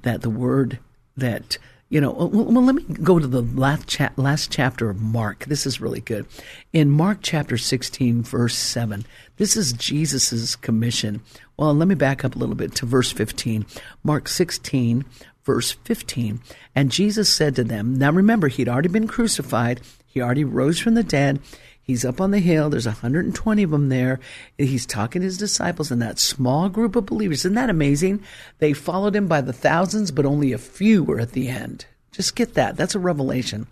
that 0.00 0.22
the 0.22 0.30
Word 0.30 0.78
that 1.16 1.58
you 1.94 2.00
know, 2.00 2.10
well, 2.10 2.28
well, 2.28 2.64
let 2.64 2.74
me 2.74 2.82
go 3.04 3.20
to 3.20 3.26
the 3.28 3.42
last, 3.42 3.86
cha- 3.86 4.10
last 4.16 4.50
chapter 4.50 4.90
of 4.90 5.00
Mark. 5.00 5.44
This 5.44 5.64
is 5.64 5.80
really 5.80 6.00
good. 6.00 6.26
In 6.72 6.90
Mark 6.90 7.18
chapter 7.22 7.56
16, 7.56 8.24
verse 8.24 8.56
7, 8.56 9.06
this 9.36 9.56
is 9.56 9.72
Jesus' 9.72 10.56
commission. 10.56 11.22
Well, 11.56 11.72
let 11.72 11.86
me 11.86 11.94
back 11.94 12.24
up 12.24 12.34
a 12.34 12.38
little 12.40 12.56
bit 12.56 12.74
to 12.74 12.86
verse 12.86 13.12
15. 13.12 13.64
Mark 14.02 14.26
16, 14.26 15.04
verse 15.44 15.72
15. 15.84 16.40
And 16.74 16.90
Jesus 16.90 17.32
said 17.32 17.54
to 17.56 17.64
them, 17.64 17.94
Now 17.94 18.10
remember, 18.10 18.48
he'd 18.48 18.68
already 18.68 18.88
been 18.88 19.06
crucified, 19.06 19.80
he 20.06 20.20
already 20.20 20.44
rose 20.44 20.78
from 20.78 20.94
the 20.94 21.04
dead. 21.04 21.40
He's 21.82 22.04
up 22.04 22.18
on 22.18 22.30
the 22.30 22.38
hill. 22.38 22.70
There's 22.70 22.86
120 22.86 23.62
of 23.62 23.70
them 23.70 23.90
there. 23.90 24.18
He's 24.56 24.86
talking 24.86 25.20
to 25.20 25.26
his 25.26 25.36
disciples 25.36 25.90
and 25.90 26.00
that 26.00 26.18
small 26.18 26.70
group 26.70 26.96
of 26.96 27.04
believers. 27.04 27.40
Isn't 27.40 27.54
that 27.56 27.68
amazing? 27.68 28.22
They 28.58 28.72
followed 28.72 29.14
him 29.14 29.28
by 29.28 29.42
the 29.42 29.52
thousands, 29.52 30.10
but 30.10 30.24
only 30.24 30.52
a 30.52 30.58
few 30.58 31.04
were 31.04 31.20
at 31.20 31.32
the 31.32 31.48
end. 31.48 31.84
Just 32.10 32.36
get 32.36 32.54
that. 32.54 32.78
That's 32.78 32.94
a 32.94 32.98
revelation. 32.98 33.66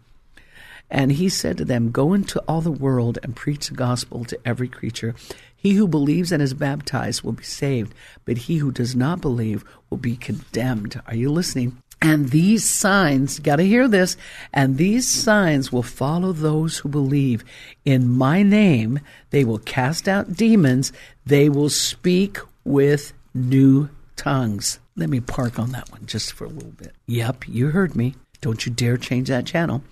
And 0.91 1.13
he 1.13 1.31
said 1.31 1.57
to 1.57 1.65
them, 1.65 1.91
Go 1.91 2.13
into 2.13 2.39
all 2.41 2.61
the 2.61 2.71
world 2.71 3.19
and 3.23 3.35
preach 3.35 3.69
the 3.69 3.75
gospel 3.75 4.27
to 4.27 4.39
every 4.45 4.69
creature. 4.69 5.15
He 5.63 5.75
who 5.75 5.87
believes 5.87 6.33
and 6.33 6.43
is 6.43 6.55
baptized 6.55 7.23
will 7.23 7.35
be 7.35 7.45
saved, 7.45 7.95
but 8.25 8.37
he 8.37 8.57
who 8.57 8.73
does 8.73 8.97
not 8.97 9.21
believe 9.21 9.65
will 9.89 9.97
be 9.97 10.17
condemned. 10.17 11.01
Are 11.07 11.15
you 11.15 11.31
listening? 11.31 11.81
And 12.01 12.31
these 12.31 12.69
signs, 12.69 13.39
got 13.39 13.57
to 13.57 13.63
hear 13.63 13.87
this, 13.87 14.17
and 14.53 14.77
these 14.77 15.07
signs 15.09 15.71
will 15.71 15.85
follow 15.85 16.33
those 16.33 16.79
who 16.79 16.89
believe. 16.89 17.45
In 17.85 18.09
my 18.09 18.43
name, 18.43 18.99
they 19.31 19.45
will 19.45 19.59
cast 19.59 20.09
out 20.09 20.33
demons, 20.33 20.93
they 21.25 21.49
will 21.49 21.71
speak 21.71 22.39
with 22.65 23.13
new 23.33 23.89
tongues. 24.17 24.81
Let 24.97 25.11
me 25.11 25.21
park 25.21 25.61
on 25.61 25.71
that 25.71 25.93
one 25.93 26.07
just 26.07 26.33
for 26.33 26.45
a 26.45 26.49
little 26.49 26.73
bit. 26.73 26.93
Yep, 27.07 27.47
you 27.47 27.69
heard 27.69 27.95
me. 27.95 28.17
Don't 28.41 28.67
you 28.67 28.73
dare 28.73 28.97
change 28.97 29.29
that 29.29 29.47
channel. 29.47 29.85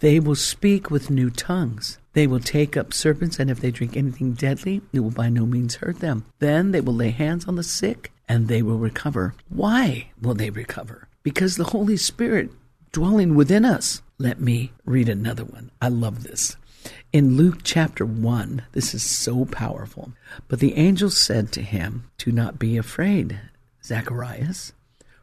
They 0.00 0.20
will 0.20 0.36
speak 0.36 0.90
with 0.90 1.08
new 1.08 1.30
tongues. 1.30 1.96
They 2.12 2.26
will 2.26 2.40
take 2.40 2.76
up 2.76 2.92
serpents, 2.92 3.38
and 3.38 3.50
if 3.50 3.60
they 3.60 3.70
drink 3.70 3.96
anything 3.96 4.32
deadly, 4.32 4.82
it 4.92 5.00
will 5.00 5.10
by 5.10 5.28
no 5.28 5.46
means 5.46 5.76
hurt 5.76 6.00
them. 6.00 6.24
Then 6.40 6.72
they 6.72 6.80
will 6.80 6.94
lay 6.94 7.10
hands 7.10 7.46
on 7.46 7.56
the 7.56 7.62
sick, 7.62 8.12
and 8.28 8.48
they 8.48 8.62
will 8.62 8.78
recover. 8.78 9.34
Why 9.48 10.10
will 10.20 10.34
they 10.34 10.50
recover? 10.50 11.08
Because 11.22 11.56
the 11.56 11.64
Holy 11.64 11.96
Spirit 11.96 12.50
dwelling 12.92 13.34
within 13.34 13.64
us. 13.64 14.02
Let 14.18 14.40
me 14.40 14.72
read 14.84 15.08
another 15.08 15.44
one. 15.44 15.70
I 15.80 15.88
love 15.88 16.24
this. 16.24 16.56
In 17.12 17.36
Luke 17.36 17.60
chapter 17.62 18.04
1, 18.06 18.62
this 18.72 18.94
is 18.94 19.02
so 19.02 19.44
powerful. 19.44 20.12
But 20.48 20.60
the 20.60 20.74
angel 20.74 21.10
said 21.10 21.52
to 21.52 21.62
him, 21.62 22.04
Do 22.18 22.32
not 22.32 22.58
be 22.58 22.76
afraid, 22.76 23.40
Zacharias, 23.84 24.72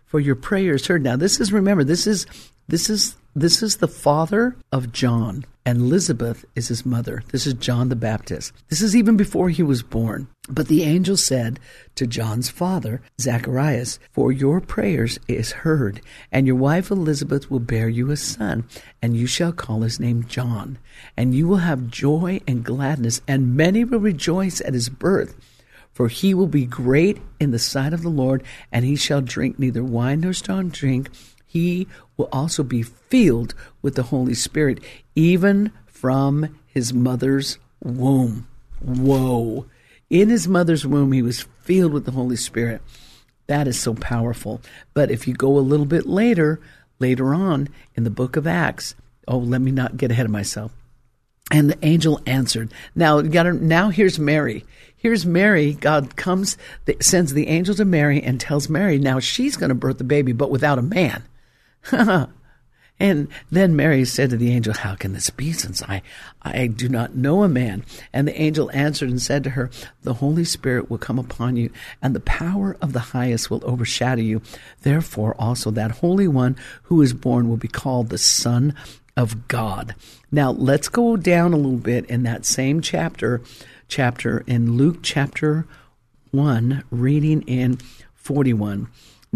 for 0.05 0.19
your 0.19 0.35
prayers 0.35 0.87
heard. 0.87 1.03
Now 1.03 1.15
this 1.15 1.39
is 1.39 1.51
remember, 1.51 1.83
this 1.83 2.07
is 2.07 2.25
this 2.67 2.89
is 2.89 3.15
this 3.39 3.61
is 3.61 3.77
the 3.77 3.87
father 3.87 4.55
of 4.71 4.91
John, 4.91 5.45
and 5.63 5.77
Elizabeth 5.77 6.43
is 6.55 6.69
his 6.69 6.87
mother. 6.87 7.21
This 7.31 7.45
is 7.45 7.53
John 7.53 7.89
the 7.89 7.95
Baptist. 7.95 8.51
This 8.69 8.81
is 8.81 8.95
even 8.95 9.15
before 9.15 9.49
he 9.49 9.61
was 9.61 9.83
born. 9.83 10.27
But 10.49 10.69
the 10.69 10.81
angel 10.81 11.17
said 11.17 11.59
to 11.93 12.07
John's 12.07 12.49
father, 12.49 12.99
Zacharias, 13.21 13.99
For 14.11 14.31
your 14.31 14.59
prayers 14.59 15.19
is 15.27 15.51
heard, 15.51 16.01
and 16.31 16.47
your 16.47 16.55
wife 16.55 16.89
Elizabeth 16.89 17.51
will 17.51 17.59
bear 17.59 17.87
you 17.87 18.09
a 18.09 18.17
son, 18.17 18.63
and 19.03 19.15
you 19.15 19.27
shall 19.27 19.51
call 19.51 19.81
his 19.81 19.99
name 19.99 20.25
John. 20.27 20.79
And 21.15 21.35
you 21.35 21.47
will 21.47 21.57
have 21.57 21.91
joy 21.91 22.41
and 22.47 22.63
gladness, 22.65 23.21
and 23.27 23.55
many 23.55 23.83
will 23.83 23.99
rejoice 23.99 24.61
at 24.61 24.73
his 24.73 24.89
birth. 24.89 25.35
For 25.93 26.07
he 26.07 26.33
will 26.33 26.47
be 26.47 26.65
great 26.65 27.21
in 27.39 27.51
the 27.51 27.59
sight 27.59 27.93
of 27.93 28.01
the 28.01 28.09
Lord, 28.09 28.41
and 28.71 28.83
he 28.83 28.95
shall 28.95 29.21
drink 29.21 29.59
neither 29.59 29.83
wine 29.83 30.21
nor 30.21 30.33
strong 30.33 30.69
drink 30.69 31.11
he 31.47 31.87
will 32.17 32.29
also 32.31 32.63
be 32.63 32.81
filled 32.81 33.53
with 33.81 33.95
the 33.95 34.03
Holy 34.03 34.33
Spirit, 34.33 34.83
even 35.15 35.71
from 35.85 36.57
his 36.65 36.93
mother's 36.93 37.57
womb. 37.81 38.47
Whoa. 38.81 39.65
In 40.09 40.29
his 40.29 40.47
mother's 40.47 40.85
womb, 40.85 41.11
he 41.11 41.21
was 41.21 41.45
filled 41.61 41.93
with 41.93 42.05
the 42.05 42.11
Holy 42.11 42.35
Spirit. 42.35 42.81
That 43.47 43.67
is 43.67 43.79
so 43.79 43.93
powerful. 43.93 44.61
But 44.93 45.11
if 45.11 45.27
you 45.27 45.33
go 45.33 45.57
a 45.57 45.59
little 45.59 45.85
bit 45.85 46.05
later, 46.05 46.59
later 46.99 47.33
on 47.33 47.69
in 47.95 48.03
the 48.03 48.09
book 48.09 48.35
of 48.35 48.47
Acts, 48.47 48.95
oh, 49.27 49.37
let 49.37 49.61
me 49.61 49.71
not 49.71 49.97
get 49.97 50.11
ahead 50.11 50.25
of 50.25 50.31
myself. 50.31 50.71
And 51.49 51.69
the 51.69 51.85
angel 51.85 52.19
answered. 52.25 52.73
Now, 52.93 53.21
gotta, 53.21 53.53
now 53.53 53.89
here's 53.89 54.19
Mary. 54.19 54.65
Here's 54.97 55.25
Mary. 55.25 55.73
God 55.73 56.15
comes, 56.17 56.57
sends 56.99 57.33
the 57.33 57.47
angel 57.47 57.73
to 57.75 57.85
Mary 57.85 58.21
and 58.21 58.39
tells 58.39 58.67
Mary 58.67 58.97
now 58.97 59.19
she's 59.19 59.55
going 59.55 59.69
to 59.69 59.75
birth 59.75 59.97
the 59.97 60.03
baby, 60.03 60.33
but 60.33 60.51
without 60.51 60.79
a 60.79 60.81
man. 60.81 61.23
and 62.99 63.27
then 63.51 63.75
Mary 63.75 64.05
said 64.05 64.29
to 64.31 64.37
the 64.37 64.51
angel, 64.51 64.73
How 64.73 64.95
can 64.95 65.13
this 65.13 65.29
be, 65.29 65.51
since 65.51 65.81
I, 65.83 66.01
I 66.41 66.67
do 66.67 66.89
not 66.89 67.15
know 67.15 67.43
a 67.43 67.49
man? 67.49 67.83
And 68.13 68.27
the 68.27 68.41
angel 68.41 68.71
answered 68.73 69.09
and 69.09 69.21
said 69.21 69.43
to 69.43 69.51
her, 69.51 69.69
The 70.03 70.15
Holy 70.15 70.43
Spirit 70.43 70.89
will 70.89 70.97
come 70.97 71.19
upon 71.19 71.55
you, 71.55 71.71
and 72.01 72.15
the 72.15 72.19
power 72.19 72.77
of 72.81 72.93
the 72.93 72.99
highest 72.99 73.49
will 73.49 73.61
overshadow 73.63 74.21
you. 74.21 74.41
Therefore, 74.81 75.35
also 75.39 75.71
that 75.71 75.91
Holy 75.91 76.27
One 76.27 76.55
who 76.83 77.01
is 77.01 77.13
born 77.13 77.49
will 77.49 77.57
be 77.57 77.67
called 77.67 78.09
the 78.09 78.17
Son 78.17 78.73
of 79.15 79.47
God. 79.47 79.95
Now, 80.31 80.51
let's 80.51 80.89
go 80.89 81.17
down 81.17 81.53
a 81.53 81.57
little 81.57 81.79
bit 81.79 82.05
in 82.05 82.23
that 82.23 82.45
same 82.45 82.81
chapter, 82.81 83.41
chapter 83.87 84.43
in 84.45 84.77
Luke 84.77 84.99
chapter 85.01 85.65
1, 86.31 86.83
reading 86.91 87.41
in 87.43 87.77
41. 88.15 88.87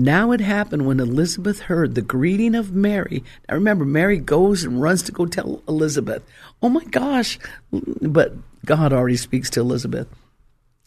Now 0.02 0.32
it 0.32 0.42
happened 0.42 0.88
when 0.88 1.00
Elizabeth 1.00 1.60
heard 1.60 1.94
the 1.94 2.02
greeting 2.02 2.56
of 2.56 2.74
Mary. 2.74 3.24
Now 3.48 3.54
remember, 3.54 3.86
Mary 3.86 4.18
goes 4.18 4.64
and 4.64 4.82
runs 4.82 5.04
to 5.04 5.12
go 5.12 5.28
tell 5.28 5.62
Elizabeth, 5.68 6.24
Oh 6.60 6.70
my 6.70 6.84
gosh. 6.86 7.38
But 7.72 8.34
God 8.66 8.94
already 8.94 9.16
speaks 9.16 9.52
to 9.52 9.60
Elizabeth. 9.60 10.08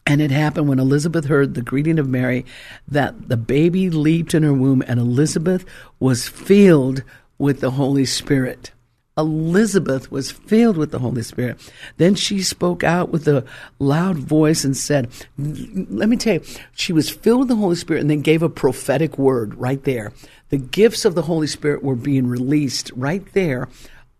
And 0.05 0.21
it 0.21 0.33
happened 0.33 0.69
when 0.69 0.81
Elizabeth 0.81 1.27
heard 1.27 1.55
the 1.55 1.63
greeting 1.63 2.01
of 2.01 2.09
Mary 2.09 2.45
that 2.89 3.29
the 3.29 3.37
baby 3.37 3.89
leaped 3.89 4.35
in 4.35 4.43
her 4.43 4.53
womb 4.53 4.83
and 4.85 4.99
Elizabeth 4.99 5.65
was 6.01 6.27
filled 6.27 7.05
with 7.39 7.61
the 7.61 7.71
Holy 7.71 8.07
Spirit. 8.07 8.73
Elizabeth 9.17 10.11
was 10.11 10.33
filled 10.33 10.77
with 10.77 10.91
the 10.91 10.99
Holy 10.99 11.23
Spirit. 11.23 11.59
Then 11.99 12.15
she 12.15 12.43
spoke 12.43 12.83
out 12.83 13.11
with 13.11 13.29
a 13.29 13.45
loud 13.79 14.17
voice 14.17 14.65
and 14.65 14.77
said, 14.77 15.09
Let 15.39 16.09
me 16.09 16.17
tell 16.17 16.35
you, 16.35 16.43
she 16.75 16.93
was 16.93 17.11
filled 17.11 17.41
with 17.41 17.49
the 17.49 17.57
Holy 17.57 17.77
Spirit 17.77 18.01
and 18.01 18.11
then 18.11 18.23
gave 18.23 18.43
a 18.43 18.49
prophetic 18.49 19.17
word 19.17 19.55
right 19.55 19.83
there. 19.85 20.13
The 20.49 20.59
gifts 20.59 21.05
of 21.05 21.15
the 21.15 21.23
Holy 21.23 21.47
Spirit 21.47 21.83
were 21.83 21.95
being 21.95 22.27
released 22.27 22.91
right 22.97 23.25
there 23.35 23.69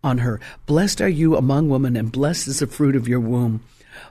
on 0.05 0.19
her. 0.19 0.41
Blessed 0.67 1.01
are 1.01 1.09
you 1.09 1.37
among 1.37 1.69
women, 1.69 1.97
and 1.97 2.13
blessed 2.13 2.47
is 2.47 2.61
the 2.61 2.67
fruit 2.67 2.95
of 2.95 3.09
your 3.09 3.21
womb. 3.21 3.63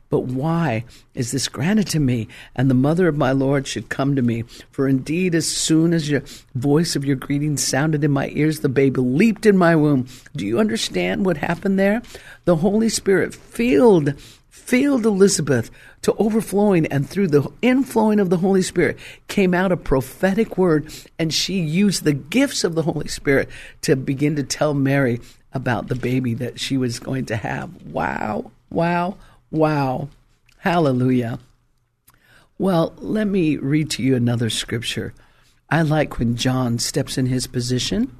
But 0.09 0.21
why 0.21 0.85
is 1.13 1.31
this 1.31 1.47
granted 1.47 1.87
to 1.87 1.99
me? 1.99 2.27
And 2.55 2.69
the 2.69 2.75
mother 2.75 3.07
of 3.07 3.17
my 3.17 3.31
Lord 3.31 3.67
should 3.67 3.89
come 3.89 4.15
to 4.15 4.21
me. 4.21 4.43
For 4.71 4.87
indeed, 4.87 5.35
as 5.35 5.49
soon 5.49 5.93
as 5.93 6.09
your 6.09 6.23
voice 6.55 6.95
of 6.95 7.05
your 7.05 7.15
greeting 7.15 7.57
sounded 7.57 8.03
in 8.03 8.11
my 8.11 8.29
ears, 8.29 8.59
the 8.59 8.69
baby 8.69 9.01
leaped 9.01 9.45
in 9.45 9.57
my 9.57 9.75
womb. 9.75 10.07
Do 10.35 10.45
you 10.45 10.59
understand 10.59 11.25
what 11.25 11.37
happened 11.37 11.79
there? 11.79 12.01
The 12.45 12.57
Holy 12.57 12.89
Spirit 12.89 13.33
filled 13.33 14.15
filled 14.63 15.05
Elizabeth 15.05 15.69
to 16.01 16.13
overflowing, 16.15 16.85
and 16.87 17.09
through 17.09 17.27
the 17.27 17.51
inflowing 17.61 18.19
of 18.19 18.29
the 18.29 18.37
Holy 18.37 18.61
Spirit 18.61 18.97
came 19.27 19.53
out 19.53 19.71
a 19.71 19.77
prophetic 19.77 20.57
word, 20.57 20.91
and 21.19 21.33
she 21.33 21.59
used 21.59 22.03
the 22.03 22.13
gifts 22.13 22.63
of 22.63 22.75
the 22.75 22.83
Holy 22.83 23.07
Spirit 23.07 23.49
to 23.81 23.95
begin 23.95 24.35
to 24.35 24.43
tell 24.43 24.73
Mary 24.73 25.19
about 25.53 25.87
the 25.87 25.95
baby 25.95 26.33
that 26.35 26.59
she 26.59 26.77
was 26.77 26.99
going 26.99 27.25
to 27.25 27.35
have. 27.35 27.83
Wow, 27.83 28.51
wow, 28.69 29.17
Wow. 29.53 30.09
Hallelujah. 30.57 31.37
Well, 32.57 32.95
let 32.97 33.27
me 33.27 33.57
read 33.57 33.91
to 33.91 34.01
you 34.01 34.15
another 34.15 34.49
scripture. 34.49 35.13
I 35.69 35.83
like 35.83 36.17
when 36.17 36.35
John 36.35 36.79
steps 36.79 37.19
in 37.19 37.27
his 37.27 37.45
position. 37.45 38.17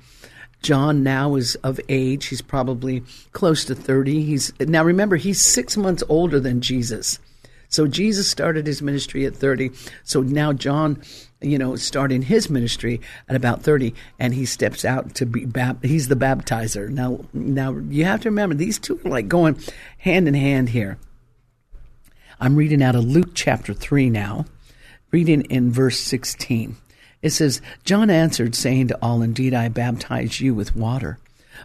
John 0.61 1.01
now 1.01 1.33
is 1.35 1.55
of 1.55 1.79
age. 1.89 2.27
He's 2.27 2.43
probably 2.43 3.01
close 3.31 3.65
to 3.65 3.73
30. 3.73 4.21
He's 4.21 4.53
now 4.59 4.83
remember 4.83 5.15
he's 5.15 5.41
6 5.41 5.75
months 5.75 6.03
older 6.07 6.39
than 6.39 6.61
Jesus. 6.61 7.17
So 7.67 7.87
Jesus 7.87 8.29
started 8.29 8.67
his 8.67 8.83
ministry 8.83 9.25
at 9.25 9.35
30. 9.35 9.71
So 10.03 10.21
now 10.21 10.53
John, 10.53 11.01
you 11.41 11.57
know, 11.57 11.75
starting 11.77 12.21
his 12.21 12.47
ministry 12.47 13.01
at 13.27 13.35
about 13.35 13.63
30 13.63 13.95
and 14.19 14.35
he 14.35 14.45
steps 14.45 14.85
out 14.85 15.15
to 15.15 15.25
be 15.25 15.45
bap- 15.45 15.83
he's 15.83 16.09
the 16.09 16.15
baptizer. 16.15 16.89
Now 16.89 17.25
now 17.33 17.75
you 17.89 18.05
have 18.05 18.21
to 18.21 18.29
remember 18.29 18.53
these 18.53 18.77
two 18.77 19.01
are 19.03 19.09
like 19.09 19.27
going 19.27 19.59
hand 19.97 20.27
in 20.27 20.35
hand 20.35 20.69
here. 20.69 20.99
I'm 22.43 22.57
reading 22.57 22.83
out 22.83 22.97
of 22.97 23.05
Luke 23.05 23.29
chapter 23.33 23.73
3 23.73 24.09
now, 24.09 24.43
reading 25.11 25.43
in 25.43 25.71
verse 25.71 25.97
16. 26.01 26.75
It 27.21 27.29
says, 27.29 27.61
John 27.85 28.09
answered, 28.09 28.53
saying 28.53 28.89
to 28.89 28.99
all, 29.01 29.21
Indeed, 29.21 29.53
I 29.53 29.69
baptize 29.69 30.41
you 30.41 30.53
with 30.53 30.75
water, 30.75 31.19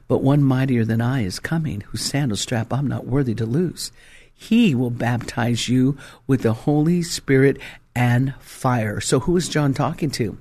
but 0.06 0.22
one 0.22 0.40
mightier 0.40 0.84
than 0.84 1.00
I 1.00 1.24
is 1.24 1.40
coming, 1.40 1.80
whose 1.80 2.02
sandal 2.02 2.36
strap 2.36 2.72
I'm 2.72 2.86
not 2.86 3.08
worthy 3.08 3.34
to 3.34 3.44
loose. 3.44 3.90
He 4.32 4.72
will 4.72 4.90
baptize 4.90 5.68
you 5.68 5.98
with 6.28 6.42
the 6.42 6.52
Holy 6.52 7.02
Spirit 7.02 7.58
and 7.96 8.36
fire. 8.38 9.00
So, 9.00 9.18
who 9.18 9.36
is 9.36 9.48
John 9.48 9.74
talking 9.74 10.12
to? 10.12 10.38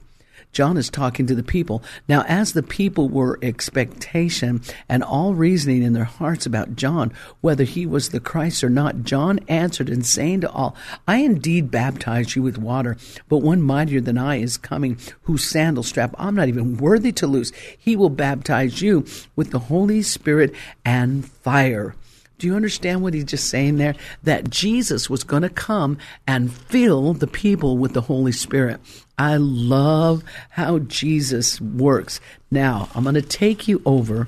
John 0.57 0.75
is 0.75 0.89
talking 0.89 1.27
to 1.27 1.35
the 1.35 1.43
people. 1.43 1.83
Now, 2.09 2.23
as 2.27 2.53
the 2.53 2.63
people 2.63 3.09
were 3.09 3.37
expectation 3.43 4.63
and 4.89 5.03
all 5.03 5.35
reasoning 5.35 5.83
in 5.83 5.93
their 5.93 6.03
hearts 6.03 6.47
about 6.47 6.75
John, 6.75 7.13
whether 7.41 7.63
he 7.63 7.85
was 7.85 8.09
the 8.09 8.19
Christ 8.19 8.63
or 8.63 8.69
not, 8.71 9.03
John 9.03 9.39
answered 9.47 9.87
and 9.87 10.03
saying 10.03 10.41
to 10.41 10.49
all, 10.49 10.75
I 11.07 11.17
indeed 11.17 11.69
baptize 11.69 12.35
you 12.35 12.41
with 12.41 12.57
water, 12.57 12.97
but 13.29 13.43
one 13.43 13.61
mightier 13.61 14.01
than 14.01 14.17
I 14.17 14.37
is 14.37 14.57
coming, 14.57 14.97
whose 15.21 15.47
sandal 15.47 15.83
strap 15.83 16.15
I'm 16.17 16.33
not 16.33 16.47
even 16.47 16.77
worthy 16.77 17.11
to 17.11 17.27
loose. 17.27 17.51
He 17.77 17.95
will 17.95 18.09
baptize 18.09 18.81
you 18.81 19.05
with 19.35 19.51
the 19.51 19.59
Holy 19.59 20.01
Spirit 20.01 20.55
and 20.83 21.23
fire. 21.23 21.93
Do 22.38 22.48
you 22.48 22.56
understand 22.56 23.01
what 23.01 23.13
he's 23.13 23.24
just 23.24 23.50
saying 23.50 23.77
there? 23.77 23.96
That 24.24 24.50
Jesus 24.50 25.10
was 25.10 25.24
going 25.24 25.41
to 25.41 25.50
come 25.50 25.98
and 26.27 26.53
fill 26.53 27.13
the 27.13 27.27
people 27.27 27.77
with 27.77 27.94
the 27.94 28.01
Holy 28.01 28.32
Spirit. 28.32 28.79
I 29.17 29.38
love 29.38 30.24
how 30.51 30.79
Jesus 30.79 31.60
works. 31.60 32.20
Now, 32.51 32.89
I'm 32.94 33.03
going 33.03 33.15
to 33.15 33.22
take 33.22 33.67
you 33.67 33.82
over 33.86 34.27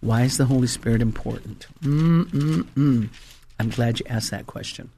Why 0.00 0.22
is 0.22 0.36
the 0.36 0.44
Holy 0.44 0.66
Spirit 0.66 1.00
important? 1.00 1.66
Mm-mm-mm. 1.80 3.08
I'm 3.58 3.70
glad 3.70 4.00
you 4.00 4.06
asked 4.06 4.32
that 4.32 4.46
question. 4.46 4.90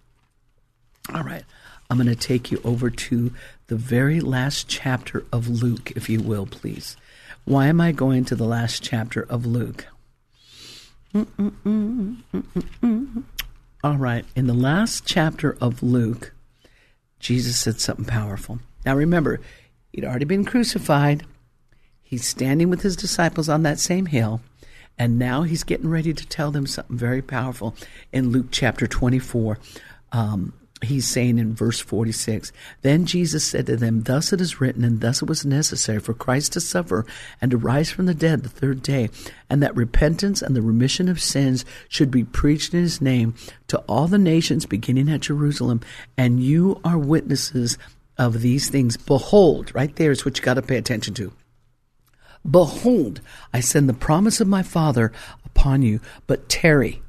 All 1.15 1.23
right. 1.23 1.45
I'm 1.89 1.97
going 1.99 2.09
to 2.09 2.17
take 2.17 2.51
you 2.51 2.61
over 2.65 2.91
to 2.91 3.33
the 3.69 3.77
very 3.77 4.19
last 4.19 4.67
chapter 4.67 5.25
of 5.33 5.47
Luke, 5.47 5.93
if 5.95 6.09
you 6.09 6.21
will, 6.21 6.47
please. 6.47 6.97
Why 7.45 7.69
am 7.69 7.81
I 7.81 7.93
going 7.93 8.25
to 8.25 8.35
the 8.35 8.47
last 8.47 8.83
chapter 8.83 9.23
of 9.23 9.47
Luke? 9.47 9.87
All 13.85 13.97
right. 13.97 14.25
In 14.35 14.47
the 14.47 14.55
last 14.55 15.07
chapter 15.07 15.57
of 15.61 15.83
Luke, 15.83 16.33
Jesus 17.21 17.59
said 17.59 17.81
something 17.81 18.05
powerful. 18.05 18.59
Now 18.85 18.95
remember, 18.95 19.41
he'd 19.93 20.05
already 20.05 20.25
been 20.25 20.45
crucified. 20.45 21.25
He's 22.03 22.27
standing 22.27 22.71
with 22.71 22.83
his 22.83 22.97
disciples 22.97 23.49
on 23.49 23.63
that 23.63 23.79
same 23.79 24.07
hill. 24.07 24.41
And 24.99 25.19
now 25.19 25.43
he's 25.43 25.65
getting 25.65 25.91
ready 25.91 26.15
to 26.15 26.27
tell 26.27 26.51
them 26.51 26.67
something 26.67 26.97
very 26.97 27.23
powerful 27.23 27.77
in 28.13 28.31
Luke 28.31 28.47
chapter 28.51 28.87
24. 28.87 29.59
Um, 30.13 30.55
he's 30.83 31.09
saying 31.09 31.39
in 31.39 31.55
verse 31.55 31.81
46 31.81 32.53
Then 32.83 33.07
Jesus 33.07 33.45
said 33.45 33.67
to 33.67 33.77
them, 33.77 34.03
Thus 34.03 34.33
it 34.33 34.41
is 34.41 34.61
written, 34.61 34.85
and 34.85 35.01
thus 35.01 35.23
it 35.23 35.29
was 35.29 35.47
necessary 35.47 36.01
for 36.01 36.15
Christ 36.15 36.53
to 36.53 36.61
suffer 36.61 37.07
and 37.41 37.51
to 37.51 37.57
rise 37.57 37.91
from 37.91 38.07
the 38.07 38.15
dead 38.15 38.43
the 38.43 38.49
third 38.49 38.83
day, 38.83 39.09
and 39.49 39.63
that 39.63 39.77
repentance 39.77 40.43
and 40.43 40.55
the 40.55 40.63
remission 40.63 41.09
of 41.09 41.21
sins 41.21 41.65
should 41.89 42.11
be 42.11 42.25
preached 42.25 42.75
in 42.75 42.81
his 42.81 43.01
name 43.01 43.35
to 43.69 43.79
all 43.89 44.07
the 44.07 44.19
nations 44.19 44.67
beginning 44.67 45.09
at 45.09 45.21
Jerusalem. 45.21 45.81
And 46.17 46.43
you 46.43 46.81
are 46.85 46.99
witnesses 46.99 47.79
of 48.19 48.41
these 48.41 48.69
things. 48.69 48.97
Behold, 48.97 49.75
right 49.75 49.95
there 49.97 50.11
is 50.11 50.25
what 50.25 50.39
you 50.39 50.45
got 50.45 50.55
to 50.55 50.63
pay 50.63 50.77
attention 50.77 51.15
to. 51.15 51.33
Behold, 52.49 53.21
I 53.53 53.61
send 53.61 53.89
the 53.89 53.95
promise 53.95 54.41
of 54.41 54.47
my 54.47 54.63
Father 54.63 55.13
upon 55.45 55.83
you, 55.83 56.01
but 56.27 56.49
tarry 56.49 57.03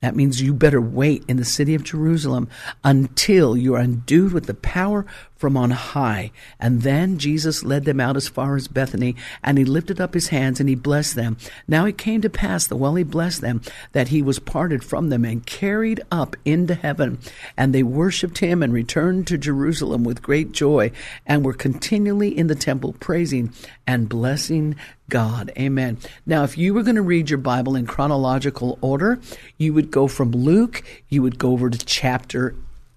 that 0.00 0.16
means 0.16 0.42
you 0.42 0.52
better 0.52 0.80
wait 0.80 1.24
in 1.26 1.36
the 1.36 1.44
city 1.44 1.74
of 1.74 1.84
Jerusalem 1.84 2.48
until 2.84 3.56
you 3.56 3.74
are 3.74 3.80
endued 3.80 4.32
with 4.32 4.46
the 4.46 4.54
power 4.54 5.06
from 5.36 5.56
on 5.56 5.70
high. 5.70 6.30
And 6.58 6.82
then 6.82 7.18
Jesus 7.18 7.64
led 7.64 7.84
them 7.84 8.00
out 8.00 8.16
as 8.16 8.28
far 8.28 8.56
as 8.56 8.68
Bethany, 8.68 9.16
and 9.42 9.58
he 9.58 9.64
lifted 9.64 10.00
up 10.00 10.14
his 10.14 10.28
hands 10.28 10.60
and 10.60 10.68
he 10.68 10.74
blessed 10.74 11.14
them. 11.14 11.36
Now 11.68 11.84
it 11.84 11.98
came 11.98 12.20
to 12.22 12.30
pass 12.30 12.66
that 12.66 12.76
while 12.76 12.94
he 12.94 13.04
blessed 13.04 13.40
them, 13.40 13.60
that 13.92 14.08
he 14.08 14.22
was 14.22 14.38
parted 14.38 14.82
from 14.82 15.10
them 15.10 15.24
and 15.24 15.44
carried 15.46 16.00
up 16.10 16.36
into 16.44 16.74
heaven. 16.74 17.18
And 17.56 17.74
they 17.74 17.82
worshipped 17.82 18.38
him 18.38 18.62
and 18.62 18.72
returned 18.72 19.26
to 19.26 19.38
Jerusalem 19.38 20.04
with 20.04 20.22
great 20.22 20.52
joy, 20.52 20.92
and 21.26 21.44
were 21.44 21.52
continually 21.52 22.36
in 22.36 22.46
the 22.46 22.54
temple 22.54 22.94
praising 22.94 23.52
and 23.86 24.08
blessing 24.08 24.76
God. 25.08 25.52
Amen. 25.58 25.98
Now, 26.24 26.42
if 26.42 26.58
you 26.58 26.74
were 26.74 26.82
going 26.82 26.96
to 26.96 27.02
read 27.02 27.30
your 27.30 27.38
Bible 27.38 27.76
in 27.76 27.86
chronological 27.86 28.78
order, 28.80 29.20
you 29.56 29.72
would 29.72 29.90
go 29.90 30.08
from 30.08 30.32
Luke, 30.32 30.82
you 31.08 31.22
would 31.22 31.38
go 31.38 31.52
over 31.52 31.70
to 31.70 31.78
chapter 31.78 32.56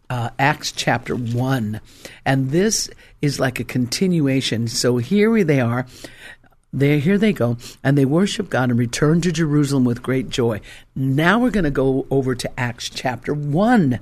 uh, 0.10 0.30
Acts 0.40 0.72
chapter 0.72 1.16
1. 1.16 1.82
And 2.26 2.52
this 2.52 2.90
is 3.22 3.40
like 3.40 3.60
a 3.60 3.64
continuation. 3.64 4.68
So 4.68 4.98
here 4.98 5.44
they 5.44 5.62
are. 5.62 5.86
There, 6.72 7.00
here 7.00 7.18
they 7.18 7.34
go, 7.34 7.58
and 7.84 7.98
they 7.98 8.06
worship 8.06 8.52
God 8.52 8.70
and 8.70 8.78
return 8.78 9.22
to 9.22 9.32
Jerusalem 9.32 9.86
with 9.86 10.04
great 10.04 10.30
joy. 10.30 10.62
Now 10.96 11.40
we're 11.40 11.50
going 11.50 11.64
to 11.64 11.72
go 11.72 12.06
over 12.12 12.36
to 12.36 12.60
Acts 12.60 12.90
chapter 12.90 13.34
1 13.34 14.00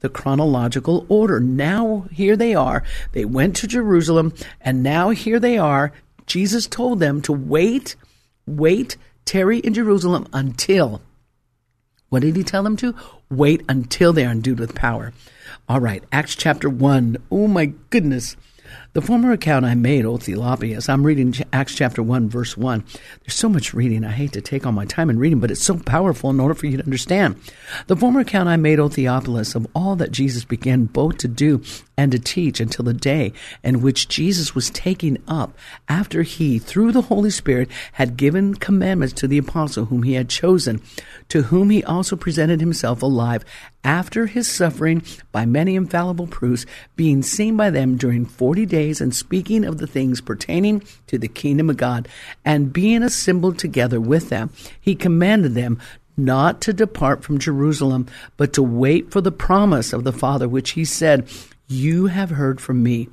the 0.00 0.08
chronological 0.10 1.06
order. 1.08 1.40
Now, 1.40 2.06
here 2.12 2.36
they 2.36 2.54
are. 2.54 2.84
They 3.12 3.24
went 3.24 3.56
to 3.56 3.66
Jerusalem, 3.66 4.34
and 4.60 4.82
now 4.82 5.10
here 5.10 5.40
they 5.40 5.56
are 5.56 5.92
Jesus 6.26 6.66
told 6.66 7.00
them 7.00 7.20
to 7.22 7.32
wait, 7.32 7.96
wait, 8.46 8.96
tarry 9.24 9.58
in 9.58 9.74
Jerusalem 9.74 10.26
until. 10.32 11.02
What 12.08 12.22
did 12.22 12.36
he 12.36 12.44
tell 12.44 12.62
them 12.62 12.76
to? 12.78 12.94
Wait 13.30 13.62
until 13.68 14.12
they 14.12 14.24
are 14.24 14.30
endued 14.30 14.60
with 14.60 14.74
power. 14.74 15.12
All 15.68 15.80
right, 15.80 16.04
Acts 16.12 16.34
chapter 16.34 16.68
1. 16.68 17.16
Oh 17.30 17.46
my 17.46 17.72
goodness. 17.90 18.36
The 18.94 19.02
former 19.02 19.32
account 19.32 19.64
I 19.64 19.74
made, 19.74 20.04
O 20.04 20.18
Theophilus, 20.18 20.88
I'm 20.88 21.04
reading 21.04 21.34
Acts 21.52 21.74
chapter 21.74 22.00
1, 22.00 22.28
verse 22.28 22.56
1. 22.56 22.84
There's 23.24 23.34
so 23.34 23.48
much 23.48 23.74
reading. 23.74 24.04
I 24.04 24.12
hate 24.12 24.30
to 24.34 24.40
take 24.40 24.64
all 24.64 24.70
my 24.70 24.84
time 24.84 25.10
in 25.10 25.18
reading, 25.18 25.40
but 25.40 25.50
it's 25.50 25.64
so 25.64 25.76
powerful 25.76 26.30
in 26.30 26.38
order 26.38 26.54
for 26.54 26.66
you 26.66 26.76
to 26.76 26.84
understand. 26.84 27.34
The 27.88 27.96
former 27.96 28.20
account 28.20 28.48
I 28.48 28.56
made, 28.56 28.78
O 28.78 28.88
Theophilus, 28.88 29.56
of 29.56 29.66
all 29.74 29.96
that 29.96 30.12
Jesus 30.12 30.44
began 30.44 30.84
both 30.84 31.18
to 31.18 31.26
do 31.26 31.60
and 31.96 32.12
to 32.12 32.20
teach 32.20 32.60
until 32.60 32.84
the 32.84 32.94
day 32.94 33.32
in 33.64 33.82
which 33.82 34.08
Jesus 34.08 34.54
was 34.54 34.70
taken 34.70 35.18
up, 35.26 35.58
after 35.88 36.22
he, 36.22 36.60
through 36.60 36.92
the 36.92 37.02
Holy 37.02 37.30
Spirit, 37.30 37.68
had 37.94 38.16
given 38.16 38.54
commandments 38.54 39.14
to 39.14 39.26
the 39.26 39.38
apostle 39.38 39.86
whom 39.86 40.04
he 40.04 40.12
had 40.12 40.28
chosen, 40.28 40.80
to 41.28 41.42
whom 41.42 41.70
he 41.70 41.82
also 41.82 42.14
presented 42.14 42.60
himself 42.60 43.02
alive 43.02 43.44
after 43.84 44.26
his 44.26 44.48
suffering 44.48 45.02
by 45.30 45.44
many 45.44 45.76
infallible 45.76 46.26
proofs, 46.26 46.64
being 46.96 47.22
seen 47.22 47.56
by 47.56 47.70
them 47.70 47.96
during 47.96 48.24
forty 48.24 48.64
days, 48.64 48.83
and 49.00 49.14
speaking 49.14 49.64
of 49.64 49.78
the 49.78 49.86
things 49.86 50.20
pertaining 50.20 50.82
to 51.06 51.18
the 51.18 51.28
kingdom 51.28 51.70
of 51.70 51.76
God, 51.76 52.08
and 52.44 52.72
being 52.72 53.02
assembled 53.02 53.58
together 53.58 54.00
with 54.00 54.28
them, 54.28 54.50
he 54.80 54.94
commanded 54.94 55.54
them 55.54 55.78
not 56.16 56.60
to 56.62 56.72
depart 56.72 57.24
from 57.24 57.38
Jerusalem, 57.38 58.06
but 58.36 58.52
to 58.52 58.62
wait 58.62 59.10
for 59.10 59.20
the 59.20 59.32
promise 59.32 59.92
of 59.92 60.04
the 60.04 60.12
Father, 60.12 60.48
which 60.48 60.72
he 60.72 60.84
said, 60.84 61.28
You 61.66 62.06
have 62.06 62.30
heard 62.30 62.60
from 62.60 62.82
me. 62.82 63.08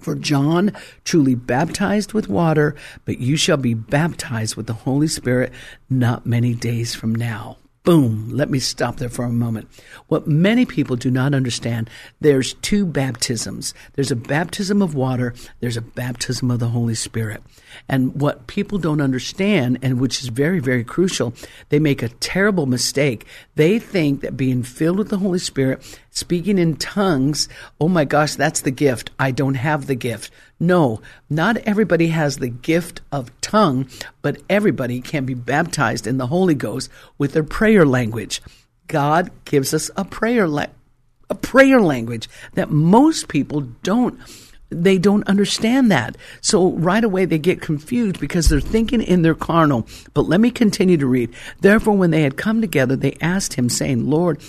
For 0.00 0.14
John 0.14 0.72
truly 1.04 1.34
baptized 1.34 2.12
with 2.12 2.28
water, 2.28 2.76
but 3.04 3.18
you 3.18 3.36
shall 3.36 3.56
be 3.56 3.74
baptized 3.74 4.56
with 4.56 4.66
the 4.66 4.72
Holy 4.72 5.08
Spirit 5.08 5.52
not 5.90 6.26
many 6.26 6.54
days 6.54 6.94
from 6.94 7.14
now. 7.14 7.56
Boom. 7.84 8.28
Let 8.30 8.50
me 8.50 8.58
stop 8.58 8.96
there 8.96 9.08
for 9.08 9.24
a 9.24 9.30
moment. 9.30 9.68
What 10.08 10.26
many 10.26 10.66
people 10.66 10.96
do 10.96 11.10
not 11.10 11.34
understand, 11.34 11.88
there's 12.20 12.54
two 12.54 12.84
baptisms. 12.84 13.72
There's 13.94 14.10
a 14.10 14.16
baptism 14.16 14.82
of 14.82 14.94
water, 14.94 15.34
there's 15.60 15.76
a 15.76 15.82
baptism 15.82 16.50
of 16.50 16.58
the 16.58 16.68
Holy 16.68 16.94
Spirit. 16.94 17.42
And 17.88 18.20
what 18.20 18.46
people 18.46 18.78
don't 18.78 19.00
understand, 19.00 19.78
and 19.82 20.00
which 20.00 20.22
is 20.22 20.28
very, 20.28 20.60
very 20.60 20.84
crucial, 20.84 21.34
they 21.68 21.78
make 21.78 22.02
a 22.02 22.08
terrible 22.08 22.66
mistake. 22.66 23.26
They 23.54 23.78
think 23.78 24.20
that 24.20 24.36
being 24.36 24.62
filled 24.62 24.98
with 24.98 25.08
the 25.08 25.18
Holy 25.18 25.38
Spirit, 25.38 25.98
speaking 26.10 26.58
in 26.58 26.76
tongues, 26.76 27.48
oh 27.80 27.88
my 27.88 28.04
gosh, 28.04 28.34
that's 28.34 28.60
the 28.60 28.70
gift. 28.70 29.10
I 29.18 29.30
don't 29.30 29.54
have 29.54 29.86
the 29.86 29.94
gift. 29.94 30.30
No, 30.60 31.00
not 31.30 31.56
everybody 31.58 32.08
has 32.08 32.38
the 32.38 32.48
gift 32.48 33.00
of 33.12 33.38
tongue, 33.40 33.88
but 34.22 34.42
everybody 34.50 35.00
can 35.00 35.24
be 35.24 35.34
baptized 35.34 36.06
in 36.06 36.18
the 36.18 36.26
Holy 36.26 36.54
Ghost 36.54 36.90
with 37.16 37.32
their 37.32 37.44
prayer 37.44 37.86
language. 37.86 38.42
God 38.88 39.30
gives 39.44 39.72
us 39.72 39.90
a 39.96 40.04
prayer 40.04 40.48
la- 40.48 40.66
a 41.30 41.34
prayer 41.34 41.80
language 41.80 42.28
that 42.54 42.70
most 42.70 43.28
people 43.28 43.60
don't 43.82 44.18
they 44.70 44.98
don't 44.98 45.26
understand 45.28 45.90
that. 45.90 46.16
So 46.40 46.72
right 46.72 47.02
away 47.02 47.24
they 47.24 47.38
get 47.38 47.60
confused 47.60 48.20
because 48.20 48.48
they're 48.48 48.60
thinking 48.60 49.02
in 49.02 49.22
their 49.22 49.34
carnal. 49.34 49.86
But 50.14 50.28
let 50.28 50.40
me 50.40 50.50
continue 50.50 50.96
to 50.96 51.06
read. 51.06 51.32
Therefore, 51.60 51.96
when 51.96 52.10
they 52.10 52.22
had 52.22 52.36
come 52.36 52.60
together, 52.60 52.96
they 52.96 53.16
asked 53.20 53.54
him, 53.54 53.68
saying, 53.68 54.08
Lord, 54.08 54.40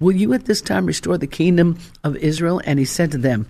will 0.00 0.14
you 0.14 0.32
at 0.32 0.46
this 0.46 0.60
time 0.60 0.86
restore 0.86 1.18
the 1.18 1.26
kingdom 1.26 1.78
of 2.02 2.16
Israel? 2.16 2.60
And 2.64 2.78
he 2.78 2.84
said 2.84 3.10
to 3.12 3.18
them, 3.18 3.46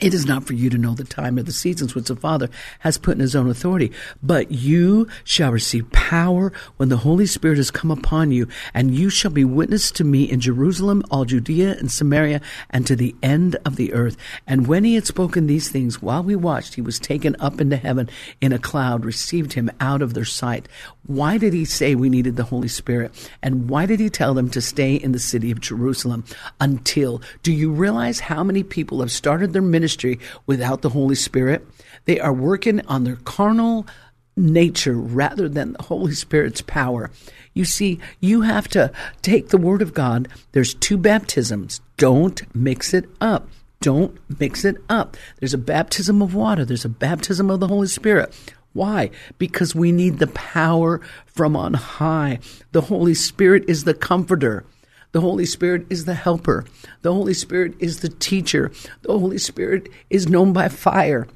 it 0.00 0.14
is 0.14 0.24
not 0.24 0.44
for 0.44 0.54
you 0.54 0.70
to 0.70 0.78
know 0.78 0.94
the 0.94 1.04
time 1.04 1.36
or 1.36 1.42
the 1.42 1.52
seasons 1.52 1.94
which 1.94 2.06
the 2.06 2.16
Father 2.16 2.48
has 2.80 2.96
put 2.96 3.14
in 3.14 3.20
his 3.20 3.36
own 3.36 3.50
authority, 3.50 3.92
but 4.22 4.50
you 4.50 5.06
shall 5.24 5.52
receive 5.52 5.90
power 5.92 6.52
when 6.78 6.88
the 6.88 6.96
Holy 6.96 7.26
Spirit 7.26 7.58
has 7.58 7.70
come 7.70 7.90
upon 7.90 8.32
you, 8.32 8.48
and 8.72 8.94
you 8.94 9.10
shall 9.10 9.30
be 9.30 9.44
witness 9.44 9.90
to 9.92 10.04
me 10.04 10.24
in 10.24 10.40
Jerusalem, 10.40 11.04
all 11.10 11.26
Judea 11.26 11.76
and 11.78 11.90
Samaria, 11.90 12.40
and 12.70 12.86
to 12.86 12.96
the 12.96 13.14
end 13.22 13.56
of 13.66 13.76
the 13.76 13.92
earth. 13.92 14.16
And 14.46 14.66
when 14.66 14.84
he 14.84 14.94
had 14.94 15.06
spoken 15.06 15.46
these 15.46 15.68
things, 15.68 16.00
while 16.00 16.22
we 16.22 16.34
watched, 16.34 16.74
he 16.74 16.80
was 16.80 16.98
taken 16.98 17.36
up 17.38 17.60
into 17.60 17.76
heaven 17.76 18.08
in 18.40 18.52
a 18.52 18.58
cloud, 18.58 19.04
received 19.04 19.52
him 19.52 19.70
out 19.80 20.00
of 20.00 20.14
their 20.14 20.24
sight. 20.24 20.66
Why 21.06 21.36
did 21.36 21.52
he 21.52 21.64
say 21.64 21.94
we 21.94 22.08
needed 22.08 22.36
the 22.36 22.44
Holy 22.44 22.68
Spirit? 22.68 23.12
And 23.42 23.68
why 23.68 23.84
did 23.84 24.00
he 24.00 24.08
tell 24.08 24.32
them 24.32 24.48
to 24.50 24.60
stay 24.60 24.94
in 24.94 25.12
the 25.12 25.18
city 25.18 25.50
of 25.50 25.60
Jerusalem 25.60 26.24
until? 26.60 27.20
Do 27.42 27.52
you 27.52 27.70
realize 27.70 28.20
how 28.20 28.42
many 28.42 28.62
people 28.62 29.00
have 29.00 29.12
started 29.12 29.52
their 29.52 29.60
ministry? 29.60 29.89
Ministry 29.90 30.20
without 30.46 30.82
the 30.82 30.90
Holy 30.90 31.16
Spirit. 31.16 31.66
They 32.04 32.20
are 32.20 32.32
working 32.32 32.80
on 32.86 33.04
their 33.04 33.16
carnal 33.16 33.86
nature 34.36 34.94
rather 34.94 35.48
than 35.48 35.72
the 35.72 35.82
Holy 35.82 36.14
Spirit's 36.14 36.62
power. 36.62 37.10
You 37.54 37.64
see, 37.64 37.98
you 38.20 38.42
have 38.42 38.68
to 38.68 38.92
take 39.22 39.48
the 39.48 39.58
Word 39.58 39.82
of 39.82 39.92
God. 39.92 40.28
There's 40.52 40.74
two 40.74 40.96
baptisms. 40.96 41.80
Don't 41.96 42.42
mix 42.54 42.94
it 42.94 43.06
up. 43.20 43.48
Don't 43.80 44.16
mix 44.38 44.64
it 44.64 44.76
up. 44.88 45.16
There's 45.40 45.54
a 45.54 45.58
baptism 45.58 46.22
of 46.22 46.34
water, 46.34 46.64
there's 46.64 46.84
a 46.84 46.88
baptism 46.88 47.50
of 47.50 47.58
the 47.60 47.68
Holy 47.68 47.88
Spirit. 47.88 48.32
Why? 48.72 49.10
Because 49.38 49.74
we 49.74 49.90
need 49.90 50.18
the 50.20 50.28
power 50.28 51.00
from 51.26 51.56
on 51.56 51.74
high. 51.74 52.38
The 52.70 52.82
Holy 52.82 53.14
Spirit 53.14 53.64
is 53.66 53.82
the 53.82 53.94
comforter. 53.94 54.64
The 55.12 55.20
Holy 55.20 55.44
Spirit 55.44 55.86
is 55.90 56.04
the 56.04 56.14
helper. 56.14 56.64
The 57.02 57.12
Holy 57.12 57.34
Spirit 57.34 57.74
is 57.80 58.00
the 58.00 58.08
teacher. 58.08 58.70
The 59.02 59.18
Holy 59.18 59.38
Spirit 59.38 59.88
is 60.08 60.28
known 60.28 60.52
by 60.52 60.68
fire. 60.68 61.26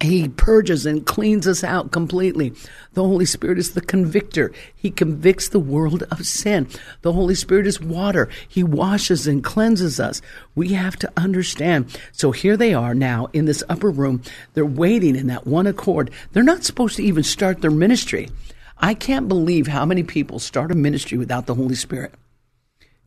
He 0.00 0.28
purges 0.28 0.86
and 0.86 1.04
cleans 1.04 1.46
us 1.46 1.62
out 1.62 1.92
completely. 1.92 2.54
The 2.94 3.04
Holy 3.04 3.26
Spirit 3.26 3.58
is 3.58 3.74
the 3.74 3.82
convictor. 3.82 4.50
He 4.74 4.90
convicts 4.90 5.50
the 5.50 5.60
world 5.60 6.04
of 6.10 6.26
sin. 6.26 6.68
The 7.02 7.12
Holy 7.12 7.34
Spirit 7.34 7.66
is 7.66 7.82
water. 7.82 8.30
He 8.48 8.62
washes 8.62 9.26
and 9.26 9.44
cleanses 9.44 10.00
us. 10.00 10.22
We 10.54 10.68
have 10.68 10.96
to 11.00 11.12
understand. 11.18 11.98
So 12.12 12.30
here 12.30 12.56
they 12.56 12.72
are 12.72 12.94
now 12.94 13.28
in 13.34 13.44
this 13.44 13.62
upper 13.68 13.90
room. 13.90 14.22
They're 14.54 14.64
waiting 14.64 15.16
in 15.16 15.26
that 15.26 15.46
one 15.46 15.66
accord. 15.66 16.10
They're 16.32 16.42
not 16.42 16.64
supposed 16.64 16.96
to 16.96 17.04
even 17.04 17.22
start 17.22 17.60
their 17.60 17.70
ministry. 17.70 18.30
I 18.78 18.94
can't 18.94 19.28
believe 19.28 19.66
how 19.66 19.84
many 19.84 20.02
people 20.02 20.38
start 20.38 20.72
a 20.72 20.74
ministry 20.74 21.18
without 21.18 21.44
the 21.44 21.54
Holy 21.54 21.74
Spirit. 21.74 22.14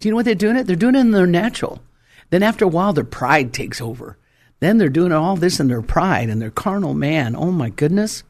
Do 0.03 0.09
you 0.09 0.11
know 0.11 0.17
what 0.17 0.25
they're 0.25 0.35
doing 0.35 0.57
it? 0.57 0.67
They're 0.67 0.75
doing 0.75 0.95
it 0.95 0.99
in 0.99 1.11
their 1.11 1.25
natural. 1.25 1.81
Then 2.29 2.43
after 2.43 2.65
a 2.65 2.67
while, 2.67 2.91
their 2.91 3.05
pride 3.05 3.53
takes 3.53 3.79
over. 3.79 4.17
Then 4.59 4.77
they're 4.77 4.89
doing 4.89 5.13
all 5.13 5.37
this 5.37 5.61
in 5.61 5.69
their 5.69 5.81
pride 5.81 6.29
and 6.29 6.41
their 6.41 6.51
carnal 6.51 6.93
man. 6.93 7.37
Oh 7.37 7.53
my 7.53 7.69
goodness. 7.69 8.25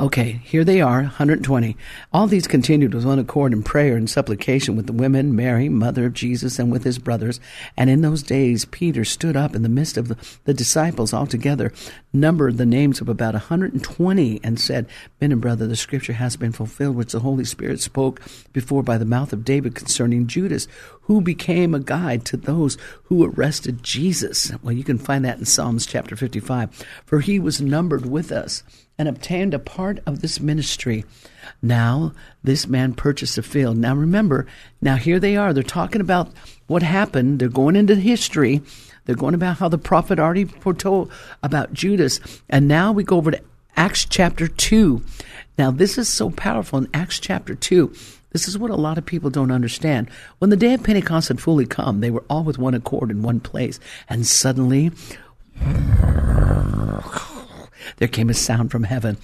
Okay, 0.00 0.40
here 0.44 0.62
they 0.62 0.80
are, 0.80 1.00
120. 1.00 1.76
All 2.12 2.28
these 2.28 2.46
continued 2.46 2.94
with 2.94 3.04
one 3.04 3.18
accord 3.18 3.52
in 3.52 3.64
prayer 3.64 3.96
and 3.96 4.08
supplication 4.08 4.76
with 4.76 4.86
the 4.86 4.92
women, 4.92 5.34
Mary, 5.34 5.68
mother 5.68 6.06
of 6.06 6.12
Jesus, 6.12 6.60
and 6.60 6.70
with 6.70 6.84
his 6.84 7.00
brothers. 7.00 7.40
And 7.76 7.90
in 7.90 8.00
those 8.00 8.22
days, 8.22 8.64
Peter 8.64 9.04
stood 9.04 9.36
up 9.36 9.56
in 9.56 9.64
the 9.64 9.68
midst 9.68 9.96
of 9.96 10.06
the, 10.06 10.16
the 10.44 10.54
disciples 10.54 11.12
altogether, 11.12 11.72
numbered 12.12 12.58
the 12.58 12.64
names 12.64 13.00
of 13.00 13.08
about 13.08 13.34
120, 13.34 14.40
and 14.44 14.60
said, 14.60 14.86
Men 15.20 15.32
and 15.32 15.40
brother, 15.40 15.66
the 15.66 15.74
scripture 15.74 16.12
has 16.12 16.36
been 16.36 16.52
fulfilled, 16.52 16.94
which 16.94 17.10
the 17.10 17.18
Holy 17.18 17.44
Spirit 17.44 17.80
spoke 17.80 18.22
before 18.52 18.84
by 18.84 18.98
the 18.98 19.04
mouth 19.04 19.32
of 19.32 19.44
David 19.44 19.74
concerning 19.74 20.28
Judas, 20.28 20.68
who 21.02 21.20
became 21.20 21.74
a 21.74 21.80
guide 21.80 22.24
to 22.26 22.36
those 22.36 22.78
who 23.06 23.24
arrested 23.24 23.82
Jesus. 23.82 24.52
Well, 24.62 24.74
you 24.74 24.84
can 24.84 24.98
find 24.98 25.24
that 25.24 25.38
in 25.38 25.44
Psalms 25.44 25.86
chapter 25.86 26.14
55. 26.14 26.86
For 27.04 27.18
he 27.18 27.40
was 27.40 27.60
numbered 27.60 28.06
with 28.06 28.30
us 28.30 28.62
and 28.98 29.08
obtained 29.08 29.54
a 29.54 29.58
part 29.58 30.00
of 30.06 30.20
this 30.20 30.40
ministry. 30.40 31.04
Now, 31.62 32.12
this 32.42 32.66
man 32.66 32.94
purchased 32.94 33.38
a 33.38 33.42
field. 33.42 33.76
Now, 33.76 33.94
remember, 33.94 34.46
now 34.80 34.96
here 34.96 35.20
they 35.20 35.36
are. 35.36 35.52
They're 35.52 35.62
talking 35.62 36.00
about 36.00 36.32
what 36.66 36.82
happened. 36.82 37.38
They're 37.38 37.48
going 37.48 37.76
into 37.76 37.94
history. 37.94 38.60
They're 39.04 39.14
going 39.14 39.34
about 39.34 39.58
how 39.58 39.68
the 39.68 39.78
prophet 39.78 40.18
already 40.18 40.44
foretold 40.44 41.10
about 41.42 41.72
Judas. 41.72 42.20
And 42.48 42.68
now 42.68 42.92
we 42.92 43.04
go 43.04 43.16
over 43.16 43.30
to 43.30 43.40
Acts 43.76 44.04
chapter 44.04 44.48
2. 44.48 45.02
Now, 45.56 45.70
this 45.70 45.96
is 45.96 46.08
so 46.08 46.30
powerful 46.30 46.78
in 46.78 46.88
Acts 46.92 47.18
chapter 47.18 47.54
2. 47.54 47.92
This 48.30 48.46
is 48.46 48.58
what 48.58 48.70
a 48.70 48.76
lot 48.76 48.98
of 48.98 49.06
people 49.06 49.30
don't 49.30 49.50
understand. 49.50 50.10
When 50.38 50.50
the 50.50 50.56
day 50.56 50.74
of 50.74 50.82
Pentecost 50.82 51.28
had 51.28 51.40
fully 51.40 51.64
come, 51.64 52.00
they 52.00 52.10
were 52.10 52.24
all 52.28 52.44
with 52.44 52.58
one 52.58 52.74
accord 52.74 53.10
in 53.10 53.22
one 53.22 53.40
place. 53.40 53.80
And 54.08 54.26
suddenly, 54.26 54.92
there 57.96 58.08
came 58.08 58.30
a 58.30 58.34
sound 58.34 58.70
from 58.70 58.84
heaven 58.84 59.16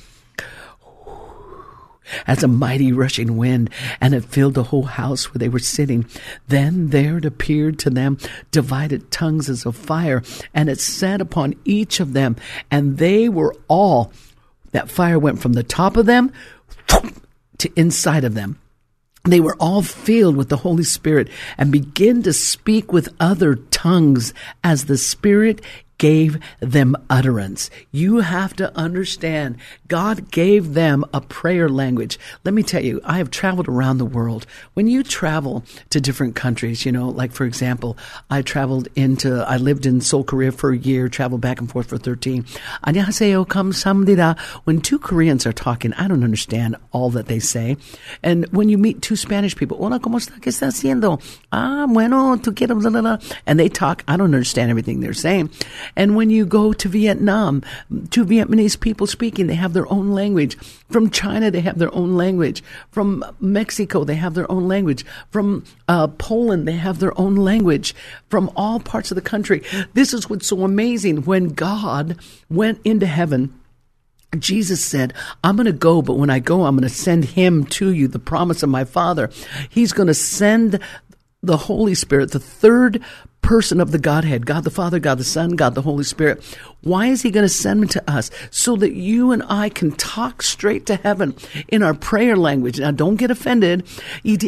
as 2.26 2.42
a 2.42 2.48
mighty 2.48 2.92
rushing 2.92 3.36
wind, 3.36 3.70
and 4.00 4.14
it 4.14 4.24
filled 4.24 4.54
the 4.54 4.64
whole 4.64 4.84
house 4.84 5.32
where 5.32 5.38
they 5.38 5.48
were 5.48 5.58
sitting. 5.58 6.06
Then 6.48 6.88
there 6.88 7.18
it 7.18 7.24
appeared 7.24 7.78
to 7.80 7.90
them 7.90 8.18
divided 8.50 9.10
tongues 9.10 9.48
as 9.48 9.66
of 9.66 9.76
fire, 9.76 10.22
and 10.52 10.68
it 10.68 10.80
sat 10.80 11.20
upon 11.20 11.54
each 11.64 12.00
of 12.00 12.12
them, 12.12 12.36
and 12.70 12.98
they 12.98 13.28
were 13.28 13.54
all, 13.68 14.12
that 14.72 14.90
fire 14.90 15.18
went 15.18 15.40
from 15.40 15.54
the 15.54 15.62
top 15.62 15.96
of 15.96 16.06
them 16.06 16.32
to 17.58 17.72
inside 17.76 18.24
of 18.24 18.34
them. 18.34 18.58
They 19.26 19.40
were 19.40 19.56
all 19.58 19.80
filled 19.80 20.36
with 20.36 20.50
the 20.50 20.58
Holy 20.58 20.84
Spirit 20.84 21.30
and 21.56 21.72
began 21.72 22.22
to 22.24 22.32
speak 22.34 22.92
with 22.92 23.08
other 23.18 23.54
tongues 23.54 24.34
as 24.62 24.84
the 24.84 24.98
Spirit 24.98 25.62
gave 25.99 26.39
them 26.61 26.95
utterance. 27.09 27.69
You 27.91 28.21
have 28.21 28.55
to 28.55 28.75
understand 28.75 29.57
God 29.87 30.31
gave 30.31 30.73
them 30.73 31.05
a 31.13 31.21
prayer 31.21 31.69
language. 31.69 32.17
Let 32.43 32.53
me 32.53 32.63
tell 32.63 32.83
you, 32.83 33.01
I 33.03 33.17
have 33.17 33.29
traveled 33.29 33.67
around 33.67 33.97
the 33.99 34.05
world. 34.05 34.47
When 34.73 34.87
you 34.87 35.03
travel 35.03 35.63
to 35.91 36.01
different 36.01 36.35
countries, 36.35 36.85
you 36.85 36.91
know, 36.91 37.09
like 37.09 37.33
for 37.33 37.45
example, 37.45 37.97
I 38.29 38.41
traveled 38.41 38.87
into, 38.95 39.43
I 39.47 39.57
lived 39.57 39.85
in 39.85 40.01
Seoul, 40.01 40.23
Korea 40.23 40.51
for 40.51 40.71
a 40.71 40.77
year, 40.77 41.09
traveled 41.09 41.41
back 41.41 41.59
and 41.59 41.69
forth 41.69 41.87
for 41.87 41.97
13. 41.97 42.45
안녕하세요, 42.83 43.45
감사합니다. 43.45 44.37
When 44.63 44.79
two 44.79 44.99
Koreans 44.99 45.45
are 45.45 45.53
talking, 45.53 45.93
I 45.93 46.07
don't 46.07 46.23
understand 46.23 46.77
all 46.91 47.09
that 47.11 47.27
they 47.27 47.39
say. 47.39 47.75
And 48.23 48.47
when 48.53 48.69
you 48.69 48.77
meet 48.77 49.01
two 49.01 49.17
Spanish 49.17 49.55
people, 49.55 49.77
hola, 49.77 49.99
¿cómo 49.99 50.17
está? 50.17 50.39
¿Qué 50.39 50.49
está 50.49 50.67
haciendo? 50.67 51.21
Ah, 51.51 51.85
bueno, 51.89 52.37
tú 52.37 52.55
quieres, 52.55 52.79
blah, 52.79 52.89
blah, 52.89 53.01
blah. 53.01 53.17
And 53.45 53.59
they 53.59 53.67
talk, 53.67 54.03
I 54.07 54.15
don't 54.15 54.33
understand 54.33 54.71
everything 54.71 55.01
they're 55.01 55.13
saying. 55.13 55.49
And 55.96 56.16
when 56.16 56.30
you 56.30 56.46
go 56.46 56.72
to 56.72 56.88
Vietnam, 56.88 57.62
two 58.10 58.24
Vietnamese 58.24 58.78
people 58.78 59.06
speaking, 59.06 59.46
they 59.46 59.54
have 59.54 59.72
their 59.72 59.90
own 59.92 60.12
language. 60.12 60.56
From 60.90 61.10
China, 61.10 61.50
they 61.50 61.60
have 61.60 61.78
their 61.78 61.94
own 61.94 62.16
language. 62.16 62.62
From 62.90 63.24
Mexico, 63.40 64.04
they 64.04 64.14
have 64.16 64.34
their 64.34 64.50
own 64.50 64.68
language. 64.68 65.04
From 65.30 65.64
uh, 65.88 66.08
Poland, 66.08 66.68
they 66.68 66.72
have 66.72 66.98
their 66.98 67.18
own 67.18 67.36
language. 67.36 67.94
From 68.28 68.50
all 68.56 68.80
parts 68.80 69.10
of 69.10 69.14
the 69.14 69.20
country. 69.20 69.62
This 69.94 70.12
is 70.14 70.28
what's 70.28 70.46
so 70.46 70.64
amazing. 70.64 71.22
When 71.24 71.48
God 71.48 72.16
went 72.48 72.80
into 72.84 73.06
heaven, 73.06 73.58
Jesus 74.38 74.84
said, 74.84 75.14
I'm 75.42 75.56
going 75.56 75.66
to 75.66 75.72
go, 75.72 76.02
but 76.02 76.14
when 76.14 76.30
I 76.30 76.38
go, 76.38 76.64
I'm 76.64 76.76
going 76.76 76.88
to 76.88 76.94
send 76.94 77.24
him 77.24 77.64
to 77.66 77.92
you, 77.92 78.08
the 78.08 78.18
promise 78.18 78.62
of 78.62 78.68
my 78.68 78.84
Father. 78.84 79.30
He's 79.68 79.92
going 79.92 80.06
to 80.06 80.14
send 80.14 80.80
the 81.46 81.56
Holy 81.56 81.94
Spirit, 81.94 82.32
the 82.32 82.38
third 82.38 83.02
person 83.44 83.78
of 83.78 83.90
the 83.90 83.98
Godhead, 83.98 84.46
God 84.46 84.64
the 84.64 84.70
Father, 84.70 84.98
God 84.98 85.18
the 85.18 85.24
Son, 85.24 85.50
God 85.50 85.74
the 85.74 85.82
Holy 85.82 86.04
Spirit. 86.04 86.42
Why 86.80 87.08
is 87.08 87.20
He 87.20 87.30
going 87.30 87.44
to 87.44 87.48
send 87.48 87.82
them 87.82 87.88
to 87.90 88.10
us? 88.10 88.30
So 88.50 88.74
that 88.76 88.94
you 88.94 89.32
and 89.32 89.42
I 89.48 89.68
can 89.68 89.92
talk 89.92 90.40
straight 90.42 90.86
to 90.86 90.96
heaven 90.96 91.36
in 91.68 91.82
our 91.82 91.92
prayer 91.92 92.36
language. 92.36 92.80
Now, 92.80 92.90
don't 92.90 93.16
get 93.16 93.30
offended. 93.30 93.86
You 94.22 94.38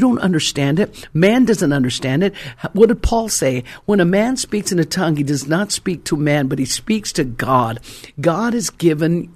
don't 0.00 0.18
understand 0.18 0.80
it. 0.80 1.08
Man 1.14 1.44
doesn't 1.46 1.72
understand 1.72 2.22
it. 2.24 2.34
What 2.74 2.88
did 2.88 3.02
Paul 3.02 3.30
say? 3.30 3.64
When 3.86 4.00
a 4.00 4.04
man 4.04 4.36
speaks 4.36 4.72
in 4.72 4.78
a 4.78 4.84
tongue, 4.84 5.16
he 5.16 5.22
does 5.22 5.46
not 5.46 5.72
speak 5.72 6.04
to 6.04 6.16
man, 6.16 6.46
but 6.48 6.58
he 6.58 6.66
speaks 6.66 7.10
to 7.14 7.24
God. 7.24 7.80
God 8.20 8.52
has 8.52 8.68
given 8.68 9.34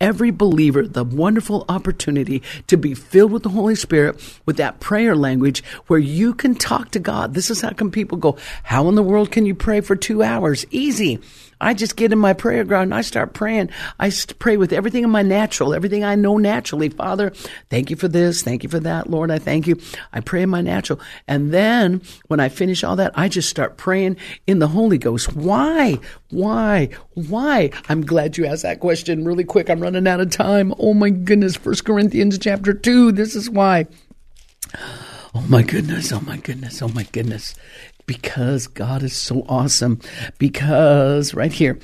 every 0.00 0.30
believer 0.30 0.86
the 0.86 1.04
wonderful 1.04 1.64
opportunity 1.68 2.42
to 2.66 2.76
be 2.76 2.94
filled 2.94 3.32
with 3.32 3.42
the 3.42 3.48
Holy 3.48 3.74
Spirit 3.74 4.20
with 4.46 4.56
that 4.56 4.80
prayer 4.80 5.16
language 5.16 5.64
where 5.86 5.98
you 5.98 6.34
can 6.34 6.54
talk 6.54 6.90
to 6.90 6.98
God. 6.98 7.34
This 7.34 7.50
is 7.50 7.60
how 7.60 7.70
come 7.70 7.90
people 7.90 8.18
go, 8.18 8.36
how 8.62 8.88
in 8.88 8.94
the 8.94 9.02
world 9.02 9.30
can 9.30 9.46
you 9.46 9.54
pray 9.54 9.80
for 9.80 9.96
two 9.96 10.22
hours? 10.22 10.64
Easy. 10.70 11.20
I 11.60 11.74
just 11.74 11.96
get 11.96 12.12
in 12.12 12.18
my 12.18 12.32
prayer 12.32 12.64
ground 12.64 12.84
and 12.84 12.94
I 12.94 13.00
start 13.00 13.34
praying. 13.34 13.70
I 13.98 14.12
pray 14.38 14.56
with 14.56 14.72
everything 14.72 15.04
in 15.04 15.10
my 15.10 15.22
natural, 15.22 15.74
everything 15.74 16.04
I 16.04 16.14
know 16.14 16.38
naturally. 16.38 16.88
Father, 16.88 17.30
thank 17.70 17.90
you 17.90 17.96
for 17.96 18.08
this. 18.08 18.42
Thank 18.42 18.62
you 18.62 18.68
for 18.68 18.80
that. 18.80 19.10
Lord, 19.10 19.30
I 19.30 19.38
thank 19.38 19.66
you. 19.66 19.78
I 20.12 20.20
pray 20.20 20.42
in 20.42 20.50
my 20.50 20.60
natural. 20.60 21.00
And 21.26 21.52
then 21.52 22.02
when 22.28 22.40
I 22.40 22.48
finish 22.48 22.84
all 22.84 22.96
that, 22.96 23.12
I 23.14 23.28
just 23.28 23.48
start 23.48 23.76
praying 23.76 24.16
in 24.46 24.58
the 24.58 24.68
Holy 24.68 24.98
Ghost. 24.98 25.34
Why? 25.34 25.98
Why? 26.30 26.90
Why? 27.14 27.70
I'm 27.88 28.04
glad 28.04 28.36
you 28.36 28.46
asked 28.46 28.62
that 28.62 28.80
question 28.80 29.24
really 29.24 29.44
quick. 29.44 29.68
I'm 29.68 29.80
running 29.80 30.06
out 30.06 30.20
of 30.20 30.30
time. 30.30 30.74
Oh 30.78 30.94
my 30.94 31.10
goodness. 31.10 31.56
First 31.56 31.84
Corinthians 31.84 32.38
chapter 32.38 32.72
two. 32.72 33.12
This 33.12 33.34
is 33.34 33.50
why. 33.50 33.86
Oh 35.34 35.44
my 35.48 35.62
goodness, 35.62 36.10
oh 36.10 36.20
my 36.20 36.38
goodness, 36.38 36.82
oh 36.82 36.88
my 36.88 37.04
goodness 37.04 37.54
because 38.08 38.66
God 38.66 39.04
is 39.04 39.16
so 39.16 39.44
awesome. 39.48 40.00
Because 40.38 41.32
right 41.34 41.52
here, 41.52 41.78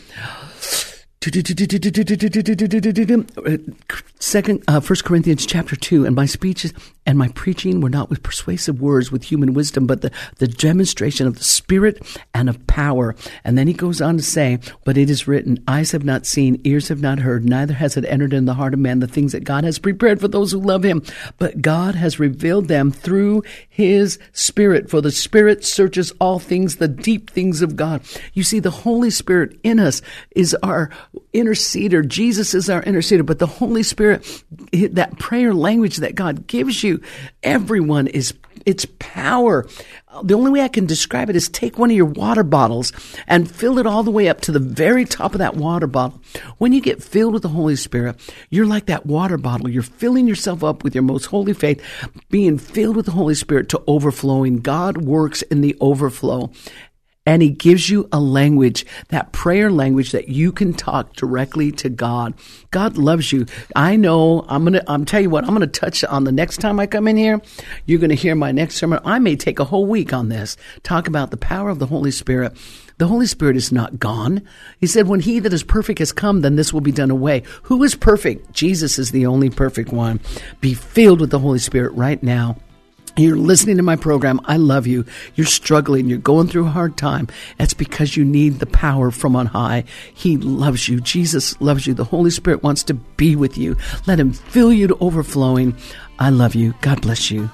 Second, 4.18 4.64
uh, 4.68 4.80
First 4.80 5.04
Corinthians 5.04 5.46
chapter 5.46 5.76
two, 5.76 6.04
and 6.04 6.14
my 6.16 6.26
speeches 6.26 6.74
and 7.06 7.18
my 7.18 7.28
preaching 7.28 7.80
were 7.80 7.90
not 7.90 8.10
with 8.10 8.22
persuasive 8.22 8.80
words, 8.80 9.12
with 9.12 9.24
human 9.24 9.54
wisdom, 9.54 9.86
but 9.86 10.00
the, 10.00 10.10
the 10.38 10.48
demonstration 10.48 11.26
of 11.26 11.36
the 11.36 11.44
Spirit 11.44 12.18
and 12.32 12.48
of 12.48 12.66
power. 12.66 13.14
And 13.44 13.58
then 13.58 13.66
he 13.66 13.74
goes 13.74 14.00
on 14.00 14.16
to 14.16 14.22
say, 14.22 14.58
"But 14.84 14.96
it 14.96 15.10
is 15.10 15.28
written, 15.28 15.62
eyes 15.68 15.92
have 15.92 16.04
not 16.04 16.26
seen, 16.26 16.60
ears 16.64 16.88
have 16.88 17.00
not 17.00 17.18
heard, 17.18 17.44
neither 17.44 17.74
has 17.74 17.96
it 17.96 18.04
entered 18.06 18.32
in 18.32 18.44
the 18.46 18.54
heart 18.54 18.74
of 18.74 18.80
man 18.80 19.00
the 19.00 19.06
things 19.06 19.32
that 19.32 19.44
God 19.44 19.64
has 19.64 19.78
prepared 19.78 20.20
for 20.20 20.28
those 20.28 20.52
who 20.52 20.60
love 20.60 20.82
Him. 20.82 21.02
But 21.38 21.60
God 21.60 21.94
has 21.94 22.18
revealed 22.18 22.68
them 22.68 22.90
through 22.90 23.42
His 23.68 24.18
Spirit. 24.32 24.90
For 24.90 25.00
the 25.00 25.10
Spirit 25.10 25.64
searches 25.64 26.12
all 26.20 26.38
things, 26.38 26.76
the 26.76 26.88
deep 26.88 27.30
things 27.30 27.62
of 27.62 27.76
God. 27.76 28.02
You 28.32 28.42
see, 28.42 28.60
the 28.60 28.70
Holy 28.70 29.10
Spirit 29.10 29.58
in 29.62 29.78
us 29.78 30.02
is 30.34 30.54
our 30.62 30.90
interceder. 31.34 32.06
Jesus 32.06 32.54
is 32.54 32.70
our 32.70 32.82
interceder, 32.82 33.26
but 33.26 33.38
the 33.38 33.46
Holy 33.46 33.82
Spirit, 33.82 34.44
that 34.72 35.18
prayer 35.18 35.52
language 35.52 35.98
that 35.98 36.14
God 36.14 36.46
gives 36.46 36.82
you, 36.82 36.93
everyone 37.42 38.06
is 38.06 38.34
it's 38.66 38.86
power. 38.98 39.66
The 40.22 40.34
only 40.34 40.50
way 40.50 40.62
I 40.62 40.68
can 40.68 40.86
describe 40.86 41.28
it 41.28 41.36
is 41.36 41.48
take 41.48 41.78
one 41.78 41.90
of 41.90 41.96
your 41.96 42.06
water 42.06 42.44
bottles 42.44 42.92
and 43.26 43.50
fill 43.50 43.78
it 43.78 43.86
all 43.86 44.02
the 44.02 44.10
way 44.10 44.28
up 44.28 44.40
to 44.42 44.52
the 44.52 44.60
very 44.60 45.04
top 45.04 45.32
of 45.32 45.38
that 45.38 45.56
water 45.56 45.86
bottle. 45.86 46.20
When 46.58 46.72
you 46.72 46.80
get 46.80 47.02
filled 47.02 47.34
with 47.34 47.42
the 47.42 47.48
Holy 47.48 47.76
Spirit, 47.76 48.20
you're 48.50 48.66
like 48.66 48.86
that 48.86 49.06
water 49.06 49.36
bottle. 49.36 49.68
You're 49.68 49.82
filling 49.82 50.26
yourself 50.26 50.62
up 50.62 50.84
with 50.84 50.94
your 50.94 51.02
most 51.02 51.26
holy 51.26 51.52
faith, 51.52 51.82
being 52.30 52.58
filled 52.58 52.96
with 52.96 53.06
the 53.06 53.12
Holy 53.12 53.34
Spirit 53.34 53.68
to 53.70 53.82
overflowing. 53.86 54.60
God 54.60 54.98
works 54.98 55.42
in 55.42 55.60
the 55.60 55.76
overflow. 55.80 56.50
And 57.26 57.42
he 57.42 57.50
gives 57.50 57.88
you 57.88 58.08
a 58.12 58.20
language, 58.20 58.84
that 59.08 59.32
prayer 59.32 59.70
language 59.70 60.12
that 60.12 60.28
you 60.28 60.52
can 60.52 60.74
talk 60.74 61.14
directly 61.14 61.72
to 61.72 61.88
God. 61.88 62.34
God 62.70 62.98
loves 62.98 63.32
you. 63.32 63.46
I 63.74 63.96
know 63.96 64.44
I'm 64.48 64.64
going 64.64 64.74
to, 64.74 64.90
I'm 64.90 65.04
tell 65.04 65.20
you 65.20 65.30
what, 65.30 65.44
I'm 65.44 65.54
going 65.54 65.60
to 65.60 65.66
touch 65.66 66.04
on 66.04 66.24
the 66.24 66.32
next 66.32 66.58
time 66.58 66.78
I 66.78 66.86
come 66.86 67.08
in 67.08 67.16
here. 67.16 67.40
You're 67.86 68.00
going 68.00 68.10
to 68.10 68.16
hear 68.16 68.34
my 68.34 68.52
next 68.52 68.76
sermon. 68.76 69.00
I 69.04 69.18
may 69.18 69.36
take 69.36 69.58
a 69.58 69.64
whole 69.64 69.86
week 69.86 70.12
on 70.12 70.28
this, 70.28 70.56
talk 70.82 71.08
about 71.08 71.30
the 71.30 71.36
power 71.36 71.70
of 71.70 71.78
the 71.78 71.86
Holy 71.86 72.10
Spirit. 72.10 72.56
The 72.98 73.08
Holy 73.08 73.26
Spirit 73.26 73.56
is 73.56 73.72
not 73.72 73.98
gone. 73.98 74.42
He 74.78 74.86
said, 74.86 75.08
when 75.08 75.18
he 75.18 75.40
that 75.40 75.52
is 75.52 75.64
perfect 75.64 75.98
has 75.98 76.12
come, 76.12 76.42
then 76.42 76.54
this 76.54 76.72
will 76.72 76.80
be 76.80 76.92
done 76.92 77.10
away. 77.10 77.42
Who 77.64 77.82
is 77.82 77.96
perfect? 77.96 78.52
Jesus 78.52 79.00
is 79.00 79.10
the 79.10 79.26
only 79.26 79.50
perfect 79.50 79.92
one. 79.92 80.20
Be 80.60 80.74
filled 80.74 81.20
with 81.20 81.30
the 81.30 81.40
Holy 81.40 81.58
Spirit 81.58 81.92
right 81.94 82.22
now. 82.22 82.56
You're 83.16 83.36
listening 83.36 83.76
to 83.76 83.82
my 83.84 83.94
program. 83.94 84.40
I 84.44 84.56
love 84.56 84.88
you. 84.88 85.04
You're 85.36 85.46
struggling. 85.46 86.08
You're 86.08 86.18
going 86.18 86.48
through 86.48 86.66
a 86.66 86.70
hard 86.70 86.96
time. 86.96 87.28
That's 87.58 87.72
because 87.72 88.16
you 88.16 88.24
need 88.24 88.58
the 88.58 88.66
power 88.66 89.12
from 89.12 89.36
on 89.36 89.46
high. 89.46 89.84
He 90.12 90.36
loves 90.36 90.88
you. 90.88 91.00
Jesus 91.00 91.60
loves 91.60 91.86
you. 91.86 91.94
The 91.94 92.02
Holy 92.02 92.30
Spirit 92.30 92.64
wants 92.64 92.82
to 92.84 92.94
be 92.94 93.36
with 93.36 93.56
you. 93.56 93.76
Let 94.08 94.18
him 94.18 94.32
fill 94.32 94.72
you 94.72 94.88
to 94.88 94.96
overflowing. 94.98 95.76
I 96.18 96.30
love 96.30 96.56
you. 96.56 96.74
God 96.80 97.02
bless 97.02 97.30
you. 97.30 97.50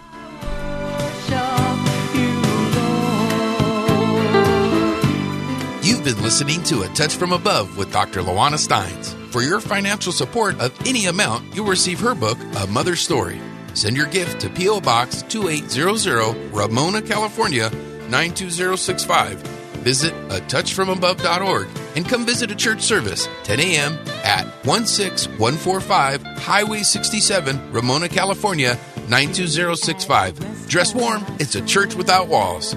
You've 5.82 6.04
been 6.04 6.22
listening 6.22 6.62
to 6.64 6.84
A 6.84 6.88
Touch 6.94 7.16
from 7.16 7.32
Above 7.32 7.76
with 7.76 7.92
Dr. 7.92 8.22
Lawana 8.22 8.56
Steins. 8.56 9.14
For 9.30 9.42
your 9.42 9.60
financial 9.60 10.12
support 10.12 10.58
of 10.58 10.74
any 10.86 11.04
amount, 11.06 11.54
you'll 11.54 11.66
receive 11.66 12.00
her 12.00 12.14
book, 12.14 12.38
A 12.56 12.66
Mother's 12.66 13.00
Story. 13.00 13.38
Send 13.74 13.96
your 13.96 14.06
gift 14.06 14.40
to 14.40 14.50
P.O. 14.50 14.80
Box 14.80 15.22
2800, 15.22 16.52
Ramona, 16.52 17.02
California 17.02 17.70
92065. 18.08 19.38
Visit 19.80 20.12
a 20.12 20.40
touchfromabove.org 20.42 21.68
and 21.96 22.06
come 22.06 22.26
visit 22.26 22.50
a 22.50 22.54
church 22.54 22.82
service 22.82 23.28
10 23.44 23.60
a.m. 23.60 23.98
at 24.24 24.44
16145 24.64 26.22
Highway 26.22 26.82
67, 26.82 27.72
Ramona, 27.72 28.08
California 28.08 28.78
92065. 29.08 30.68
Dress 30.68 30.94
warm, 30.94 31.24
it's 31.40 31.54
a 31.54 31.64
church 31.64 31.94
without 31.94 32.28
walls. 32.28 32.76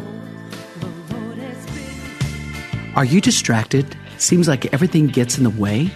Are 2.95 3.06
you 3.06 3.19
distracted? 3.19 3.97
Seems 4.19 4.47
like 4.47 4.71
everything 4.73 5.08
gets 5.08 5.38
in 5.38 5.43
the 5.43 5.49
way? 5.49 5.89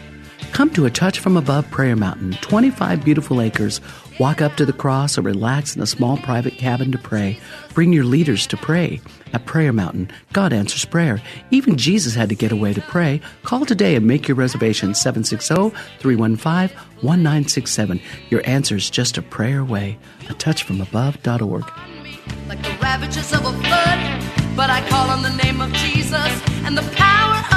Come 0.52 0.72
to 0.72 0.86
a 0.86 0.90
Touch 0.90 1.20
from 1.20 1.38
Above 1.38 1.70
Prayer 1.70 1.96
Mountain, 1.96 2.34
25 2.42 3.06
beautiful 3.06 3.40
acres. 3.42 3.80
Walk 4.20 4.42
up 4.42 4.56
to 4.56 4.66
the 4.66 4.74
cross 4.74 5.16
or 5.18 5.22
relax 5.22 5.76
in 5.76 5.82
a 5.82 5.86
small 5.86 6.18
private 6.18 6.58
cabin 6.58 6.92
to 6.92 6.98
pray. 6.98 7.40
Bring 7.76 7.94
your 7.94 8.04
leaders 8.04 8.48
to 8.48 8.58
pray. 8.58 9.00
At 9.34 9.46
Prayer 9.46 9.72
Mountain, 9.72 10.10
God 10.34 10.54
answers 10.54 10.86
prayer. 10.86 11.22
Even 11.52 11.78
Jesus 11.78 12.16
had 12.16 12.30
to 12.30 12.36
get 12.36 12.52
away 12.52 12.74
to 12.74 12.82
pray. 12.82 13.22
Call 13.44 13.66
today 13.66 13.96
and 13.96 14.08
make 14.08 14.28
your 14.28 14.36
reservation 14.36 14.96
760 14.96 15.70
315 16.00 16.76
1967. 17.02 18.02
Your 18.30 18.42
answer 18.46 18.76
is 18.76 18.90
just 18.90 19.20
a 19.20 19.22
prayer 19.22 19.60
away. 19.60 20.00
A 20.30 20.34
touchfromabove.org. 20.34 21.72
Like 22.48 22.64
the 22.64 22.78
ravages 22.82 23.34
of 23.34 23.42
a 23.42 23.52
flood, 23.52 24.56
but 24.56 24.72
I 24.72 24.84
call 24.90 25.12
on 25.12 25.22
the 25.22 25.44
name 25.44 25.62
of 25.62 25.72
Jesus 25.74 26.42
and 26.66 26.76
the 26.76 26.96
power 26.96 27.36
of 27.52 27.57